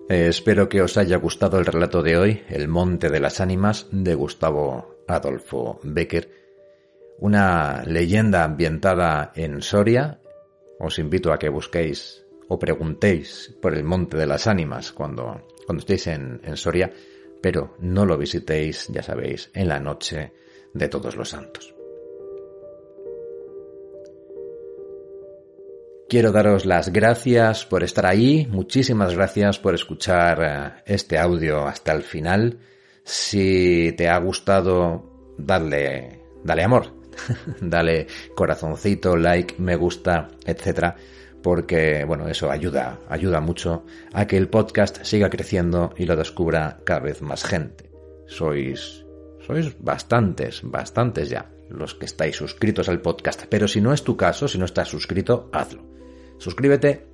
Espero 0.08 0.68
que 0.68 0.82
os 0.82 0.96
haya 0.96 1.16
gustado 1.16 1.58
el 1.58 1.66
relato 1.66 2.02
de 2.02 2.16
hoy, 2.16 2.42
El 2.48 2.68
Monte 2.68 3.10
de 3.10 3.20
las 3.20 3.40
Ánimas, 3.40 3.86
de 3.90 4.14
Gustavo 4.14 5.04
Adolfo 5.06 5.80
Becker, 5.82 6.30
una 7.18 7.82
leyenda 7.84 8.44
ambientada 8.44 9.32
en 9.34 9.60
Soria. 9.60 10.20
Os 10.78 10.98
invito 10.98 11.32
a 11.32 11.38
que 11.38 11.48
busquéis 11.48 12.24
o 12.48 12.58
preguntéis 12.58 13.54
por 13.60 13.74
el 13.74 13.84
Monte 13.84 14.16
de 14.16 14.26
las 14.26 14.46
Ánimas 14.46 14.92
cuando, 14.92 15.46
cuando 15.66 15.80
estéis 15.80 16.06
en 16.06 16.56
Soria, 16.56 16.90
pero 17.42 17.76
no 17.80 18.06
lo 18.06 18.16
visitéis, 18.16 18.88
ya 18.88 19.02
sabéis, 19.02 19.50
en 19.54 19.68
la 19.68 19.80
noche 19.80 20.32
de 20.72 20.88
todos 20.88 21.16
los 21.16 21.28
santos. 21.28 21.77
Quiero 26.08 26.32
daros 26.32 26.64
las 26.64 26.90
gracias 26.90 27.66
por 27.66 27.84
estar 27.84 28.06
ahí, 28.06 28.48
muchísimas 28.50 29.14
gracias 29.14 29.58
por 29.58 29.74
escuchar 29.74 30.40
eh, 30.42 30.82
este 30.86 31.18
audio 31.18 31.66
hasta 31.66 31.92
el 31.92 32.02
final. 32.02 32.60
Si 33.04 33.92
te 33.94 34.08
ha 34.08 34.16
gustado, 34.16 35.34
dale, 35.36 36.22
dale 36.42 36.64
amor, 36.64 36.94
dale 37.60 38.06
corazoncito, 38.34 39.18
like, 39.18 39.56
me 39.58 39.76
gusta, 39.76 40.28
etcétera, 40.46 40.96
porque 41.42 42.06
bueno, 42.06 42.26
eso 42.26 42.50
ayuda, 42.50 43.00
ayuda 43.10 43.42
mucho 43.42 43.84
a 44.14 44.26
que 44.26 44.38
el 44.38 44.48
podcast 44.48 45.02
siga 45.02 45.28
creciendo 45.28 45.92
y 45.94 46.06
lo 46.06 46.16
descubra 46.16 46.80
cada 46.84 47.00
vez 47.00 47.20
más 47.20 47.44
gente. 47.44 47.90
Sois 48.26 49.04
sois 49.46 49.76
bastantes, 49.78 50.62
bastantes 50.62 51.28
ya 51.28 51.57
los 51.68 51.94
que 51.94 52.06
estáis 52.06 52.36
suscritos 52.36 52.88
al 52.88 53.00
podcast, 53.00 53.44
pero 53.48 53.68
si 53.68 53.80
no 53.80 53.92
es 53.92 54.02
tu 54.02 54.16
caso, 54.16 54.48
si 54.48 54.58
no 54.58 54.64
estás 54.64 54.88
suscrito, 54.88 55.50
hazlo 55.52 55.98
suscríbete 56.38 57.06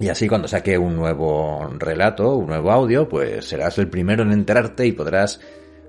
y 0.00 0.08
así 0.08 0.28
cuando 0.28 0.48
saque 0.48 0.76
un 0.76 0.96
nuevo 0.96 1.68
relato, 1.78 2.34
un 2.34 2.48
nuevo 2.48 2.72
audio, 2.72 3.08
pues 3.08 3.46
serás 3.46 3.78
el 3.78 3.88
primero 3.88 4.24
en 4.24 4.32
enterarte 4.32 4.86
y 4.86 4.92
podrás 4.92 5.40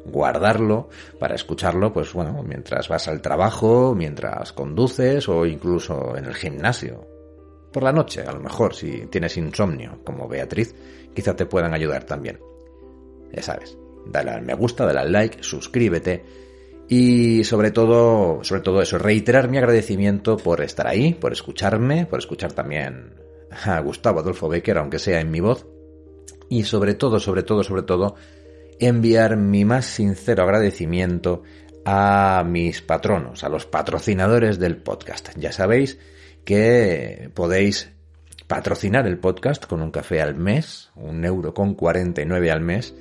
guardarlo 0.06 0.89
para 1.19 1.34
escucharlo, 1.34 1.91
pues 1.91 2.13
bueno, 2.13 2.43
mientras 2.43 2.88
vas 2.88 3.08
al 3.08 3.21
trabajo, 3.21 3.95
mientras 3.95 4.54
conduces 4.54 5.28
o 5.28 5.47
incluso 5.47 6.15
en 6.15 6.25
el 6.25 6.36
gimnasio. 6.36 7.08
Por 7.73 7.82
la 7.82 7.91
noche, 7.91 8.21
a 8.21 8.32
lo 8.32 8.39
mejor, 8.39 8.75
si 8.75 9.08
tienes 9.08 9.36
insomnio, 9.38 9.99
como 10.06 10.28
Beatriz, 10.28 10.75
quizá 11.15 11.36
te 11.36 11.47
puedan 11.47 11.73
ayudar 11.73 12.04
también. 12.04 12.39
Ya 13.34 13.41
sabes, 13.41 13.75
dale 14.06 14.30
al 14.30 14.43
me 14.43 14.54
gusta, 14.54 14.86
dale 14.86 14.99
al 14.99 15.12
like, 15.12 15.41
suscríbete 15.41 16.44
y 16.87 17.43
sobre 17.43 17.71
todo, 17.71 18.43
sobre 18.43 18.61
todo 18.61 18.81
eso, 18.81 18.97
reiterar 18.97 19.49
mi 19.49 19.57
agradecimiento 19.57 20.37
por 20.37 20.61
estar 20.61 20.87
ahí, 20.87 21.13
por 21.13 21.33
escucharme, 21.33 22.05
por 22.05 22.19
escuchar 22.19 22.53
también 22.53 23.15
a 23.49 23.79
Gustavo 23.79 24.19
Adolfo 24.19 24.49
Becker, 24.49 24.77
aunque 24.77 24.99
sea 24.99 25.19
en 25.19 25.31
mi 25.31 25.39
voz. 25.39 25.65
Y 26.47 26.63
sobre 26.63 26.93
todo, 26.93 27.19
sobre 27.19 27.41
todo, 27.41 27.63
sobre 27.63 27.81
todo, 27.81 28.15
enviar 28.79 29.35
mi 29.35 29.65
más 29.65 29.85
sincero 29.85 30.43
agradecimiento 30.43 31.41
a 31.85 32.43
mis 32.45 32.81
patronos, 32.81 33.43
a 33.43 33.49
los 33.49 33.65
patrocinadores 33.65 34.59
del 34.59 34.77
podcast. 34.77 35.29
Ya 35.37 35.51
sabéis 35.51 35.97
que 36.43 37.31
podéis 37.33 37.91
patrocinar 38.47 39.07
el 39.07 39.17
podcast 39.17 39.65
con 39.65 39.81
un 39.81 39.89
café 39.89 40.21
al 40.21 40.35
mes, 40.35 40.91
un 40.95 41.25
euro 41.25 41.55
con 41.55 41.73
49 41.73 42.51
al 42.51 42.61
mes, 42.61 42.93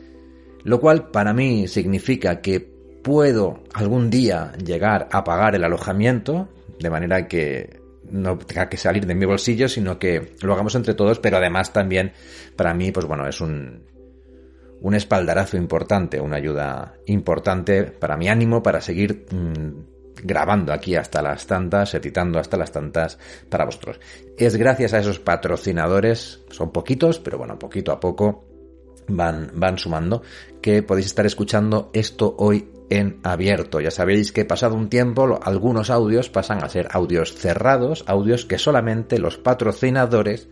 lo 0.63 0.81
cual 0.81 1.11
para 1.11 1.35
mí 1.35 1.69
significa 1.69 2.41
que 2.41 2.74
puedo 3.05 3.63
algún 3.75 4.11
día 4.11 4.53
llegar 4.65 5.09
a 5.13 5.23
pagar 5.23 5.55
el 5.55 5.63
alojamiento, 5.63 6.49
de 6.81 6.91
manera 6.91 7.29
que 7.29 7.81
no 8.11 8.37
tenga 8.39 8.69
que 8.69 8.79
salir 8.79 9.07
de 9.07 9.15
mi 9.15 9.27
bolsillo, 9.27 9.69
sino 9.69 9.99
que 9.99 10.35
lo 10.43 10.55
hagamos 10.55 10.75
entre 10.75 10.95
todos, 10.95 11.21
pero 11.21 11.37
además 11.37 11.73
también 11.73 12.13
para 12.57 12.75
mí, 12.75 12.91
pues 12.91 13.07
bueno, 13.07 13.29
es 13.29 13.41
un, 13.41 13.85
un 14.81 14.95
espaldarazo 14.95 15.57
importante, 15.59 16.19
una 16.19 16.37
ayuda 16.37 16.95
importante 17.07 17.85
para 17.85 18.17
mi 18.17 18.29
ánimo, 18.29 18.63
para 18.63 18.81
seguir 18.81 19.27
mm, 19.31 20.25
grabando 20.25 20.73
aquí 20.73 20.97
hasta 20.97 21.21
las 21.21 21.47
tantas, 21.47 21.95
editando 21.95 22.39
hasta 22.39 22.57
las 22.57 22.73
tantas 22.73 23.19
para 23.51 23.67
vosotros. 23.67 24.01
Es 24.39 24.57
gracias 24.57 24.95
a 24.95 24.99
esos 24.99 25.19
patrocinadores, 25.21 26.43
son 26.51 26.73
poquitos, 26.73 27.19
pero 27.19 27.37
bueno, 27.37 27.59
poquito 27.59 27.93
a 27.93 28.01
poco 28.01 28.54
van, 29.09 29.51
van 29.55 29.79
sumando, 29.79 30.23
que 30.61 30.83
podéis 30.83 31.07
estar 31.07 31.27
escuchando 31.27 31.91
esto 31.93 32.35
hoy 32.39 32.69
en 32.91 33.21
abierto. 33.23 33.81
Ya 33.81 33.91
sabéis 33.91 34.33
que 34.33 34.45
pasado 34.45 34.75
un 34.75 34.89
tiempo 34.89 35.41
algunos 35.43 35.91
audios 35.91 36.31
pasan 36.31 36.63
a 36.63 36.69
ser 36.69 36.89
audios 36.91 37.35
cerrados, 37.35 38.05
audios 38.07 38.45
que 38.45 38.59
solamente 38.59 39.19
los 39.19 39.39
patrocinadores 39.39 40.49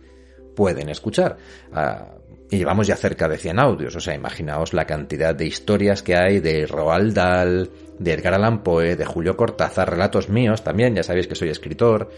pueden 0.55 0.89
escuchar. 0.89 1.37
Ah, 1.71 2.15
y 2.49 2.57
llevamos 2.57 2.85
ya 2.85 2.95
cerca 2.95 3.27
de 3.27 3.37
100 3.37 3.59
audios, 3.59 3.95
o 3.95 3.99
sea, 3.99 4.13
imaginaos 4.13 4.73
la 4.73 4.85
cantidad 4.85 5.33
de 5.33 5.47
historias 5.47 6.03
que 6.03 6.15
hay 6.15 6.39
de 6.39 6.67
Roald 6.67 7.15
Dahl, 7.15 7.71
de 7.97 8.13
Edgar 8.13 8.35
Allan 8.35 8.61
Poe, 8.61 8.95
de 8.95 9.05
Julio 9.05 9.35
Cortázar, 9.35 9.89
relatos 9.89 10.29
míos 10.29 10.63
también, 10.63 10.93
ya 10.93 11.01
sabéis 11.01 11.25
que 11.25 11.33
soy 11.33 11.49
escritor, 11.49 12.11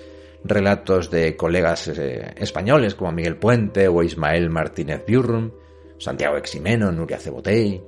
relatos 0.43 1.10
de 1.10 1.38
colegas 1.38 1.88
eh, 1.88 2.34
españoles 2.36 2.95
como 2.95 3.13
Miguel 3.13 3.38
Puente 3.38 3.88
o 3.88 4.04
Ismael 4.04 4.50
Martínez 4.50 5.06
Biurrum, 5.08 5.52
Santiago 5.98 6.38
Eximeno, 6.38 6.92
Nuria 6.92 7.20
Cebotey, 7.20 7.82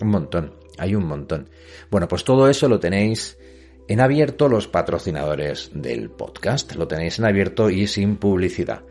un 0.00 0.08
montón 0.08 0.62
hay 0.78 0.94
un 0.94 1.04
montón. 1.04 1.48
Bueno, 1.90 2.08
pues 2.08 2.24
todo 2.24 2.48
eso 2.48 2.68
lo 2.68 2.80
tenéis 2.80 3.38
en 3.88 4.00
abierto 4.00 4.48
los 4.48 4.68
patrocinadores 4.68 5.70
del 5.74 6.10
podcast. 6.10 6.74
Lo 6.74 6.88
tenéis 6.88 7.18
en 7.18 7.26
abierto 7.26 7.70
y 7.70 7.86
sin 7.86 8.16
publicidad. 8.16 8.82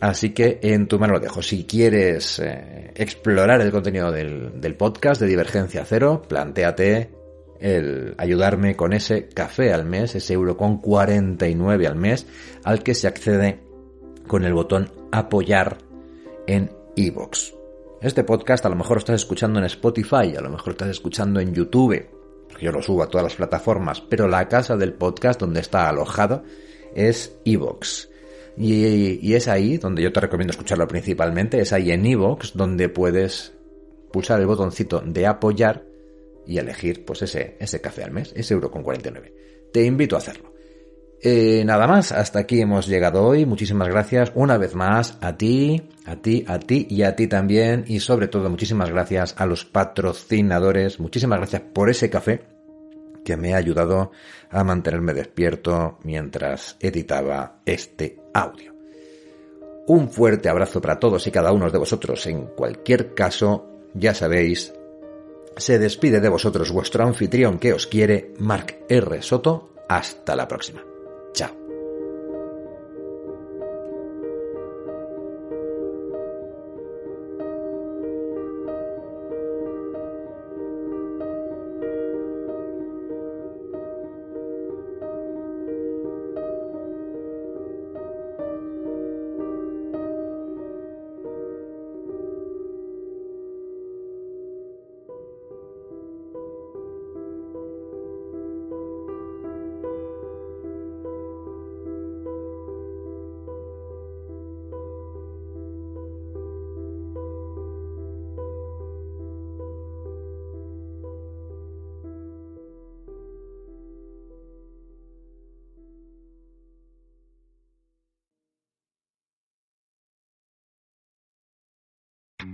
Así 0.00 0.30
que 0.30 0.60
en 0.62 0.88
tu 0.88 0.98
mano 0.98 1.14
lo 1.14 1.20
dejo. 1.20 1.42
Si 1.42 1.64
quieres 1.64 2.38
eh, 2.38 2.92
explorar 2.94 3.60
el 3.60 3.70
contenido 3.70 4.10
del, 4.10 4.74
podcast 4.78 5.20
de 5.20 5.26
Divergencia 5.26 5.84
Cero, 5.84 6.22
planteate 6.26 7.10
el 7.60 8.14
ayudarme 8.16 8.74
con 8.76 8.94
ese 8.94 9.28
café 9.28 9.74
al 9.74 9.84
mes, 9.84 10.14
ese 10.14 10.32
euro 10.32 10.56
con 10.56 10.78
49 10.78 11.86
al 11.86 11.96
mes, 11.96 12.26
al 12.64 12.82
que 12.82 12.94
se 12.94 13.06
accede 13.06 13.60
con 14.26 14.44
el 14.44 14.54
botón 14.54 14.90
apoyar 15.12 15.89
en 16.46 16.70
iVoox. 16.96 17.52
Este 18.00 18.24
podcast 18.24 18.64
a 18.64 18.68
lo 18.68 18.76
mejor 18.76 18.96
lo 18.96 19.00
estás 19.00 19.16
escuchando 19.16 19.58
en 19.58 19.66
Spotify, 19.66 20.34
a 20.36 20.40
lo 20.40 20.50
mejor 20.50 20.68
lo 20.68 20.72
estás 20.72 20.88
escuchando 20.88 21.40
en 21.40 21.54
YouTube, 21.54 22.06
yo 22.60 22.72
lo 22.72 22.82
subo 22.82 23.02
a 23.02 23.08
todas 23.08 23.24
las 23.24 23.36
plataformas, 23.36 24.00
pero 24.00 24.28
la 24.28 24.48
casa 24.48 24.76
del 24.76 24.94
podcast 24.94 25.40
donde 25.40 25.60
está 25.60 25.88
alojado 25.88 26.42
es 26.94 27.36
Evox. 27.44 28.08
Y, 28.56 29.34
es 29.34 29.48
ahí 29.48 29.78
donde 29.78 30.02
yo 30.02 30.12
te 30.12 30.20
recomiendo 30.20 30.50
escucharlo 30.50 30.86
principalmente, 30.88 31.60
es 31.60 31.72
ahí 31.72 31.92
en 31.92 32.04
Evox 32.04 32.52
donde 32.54 32.88
puedes 32.88 33.54
pulsar 34.12 34.40
el 34.40 34.46
botoncito 34.46 35.00
de 35.04 35.26
apoyar 35.26 35.84
y 36.46 36.58
elegir 36.58 37.04
pues 37.04 37.22
ese, 37.22 37.56
ese 37.60 37.80
café 37.80 38.02
al 38.02 38.10
mes, 38.10 38.32
ese 38.34 38.54
euro 38.54 38.70
con 38.70 38.82
49. 38.82 39.34
Te 39.72 39.84
invito 39.84 40.16
a 40.16 40.18
hacerlo. 40.18 40.52
Eh, 41.22 41.62
nada 41.66 41.86
más, 41.86 42.12
hasta 42.12 42.38
aquí 42.38 42.60
hemos 42.60 42.86
llegado 42.86 43.22
hoy. 43.24 43.44
Muchísimas 43.44 43.88
gracias 43.88 44.32
una 44.34 44.56
vez 44.56 44.74
más 44.74 45.18
a 45.20 45.36
ti, 45.36 45.82
a 46.06 46.16
ti, 46.16 46.44
a 46.48 46.58
ti 46.58 46.86
y 46.88 47.02
a 47.02 47.14
ti 47.14 47.26
también. 47.26 47.84
Y 47.86 48.00
sobre 48.00 48.28
todo 48.28 48.48
muchísimas 48.48 48.90
gracias 48.90 49.34
a 49.36 49.44
los 49.44 49.64
patrocinadores. 49.66 50.98
Muchísimas 50.98 51.38
gracias 51.38 51.62
por 51.74 51.90
ese 51.90 52.08
café 52.08 52.42
que 53.22 53.36
me 53.36 53.52
ha 53.52 53.58
ayudado 53.58 54.12
a 54.50 54.64
mantenerme 54.64 55.12
despierto 55.12 55.98
mientras 56.04 56.76
editaba 56.80 57.60
este 57.66 58.18
audio. 58.32 58.74
Un 59.88 60.08
fuerte 60.10 60.48
abrazo 60.48 60.80
para 60.80 60.98
todos 60.98 61.26
y 61.26 61.30
cada 61.30 61.52
uno 61.52 61.70
de 61.70 61.78
vosotros. 61.78 62.26
En 62.26 62.46
cualquier 62.46 63.12
caso, 63.12 63.66
ya 63.92 64.14
sabéis, 64.14 64.72
se 65.56 65.78
despide 65.78 66.20
de 66.20 66.28
vosotros 66.30 66.72
vuestro 66.72 67.04
anfitrión 67.04 67.58
que 67.58 67.74
os 67.74 67.86
quiere, 67.86 68.32
Mark 68.38 68.84
R. 68.88 69.20
Soto. 69.20 69.66
Hasta 69.88 70.36
la 70.36 70.46
próxima. 70.46 70.89
Chao. 71.34 71.59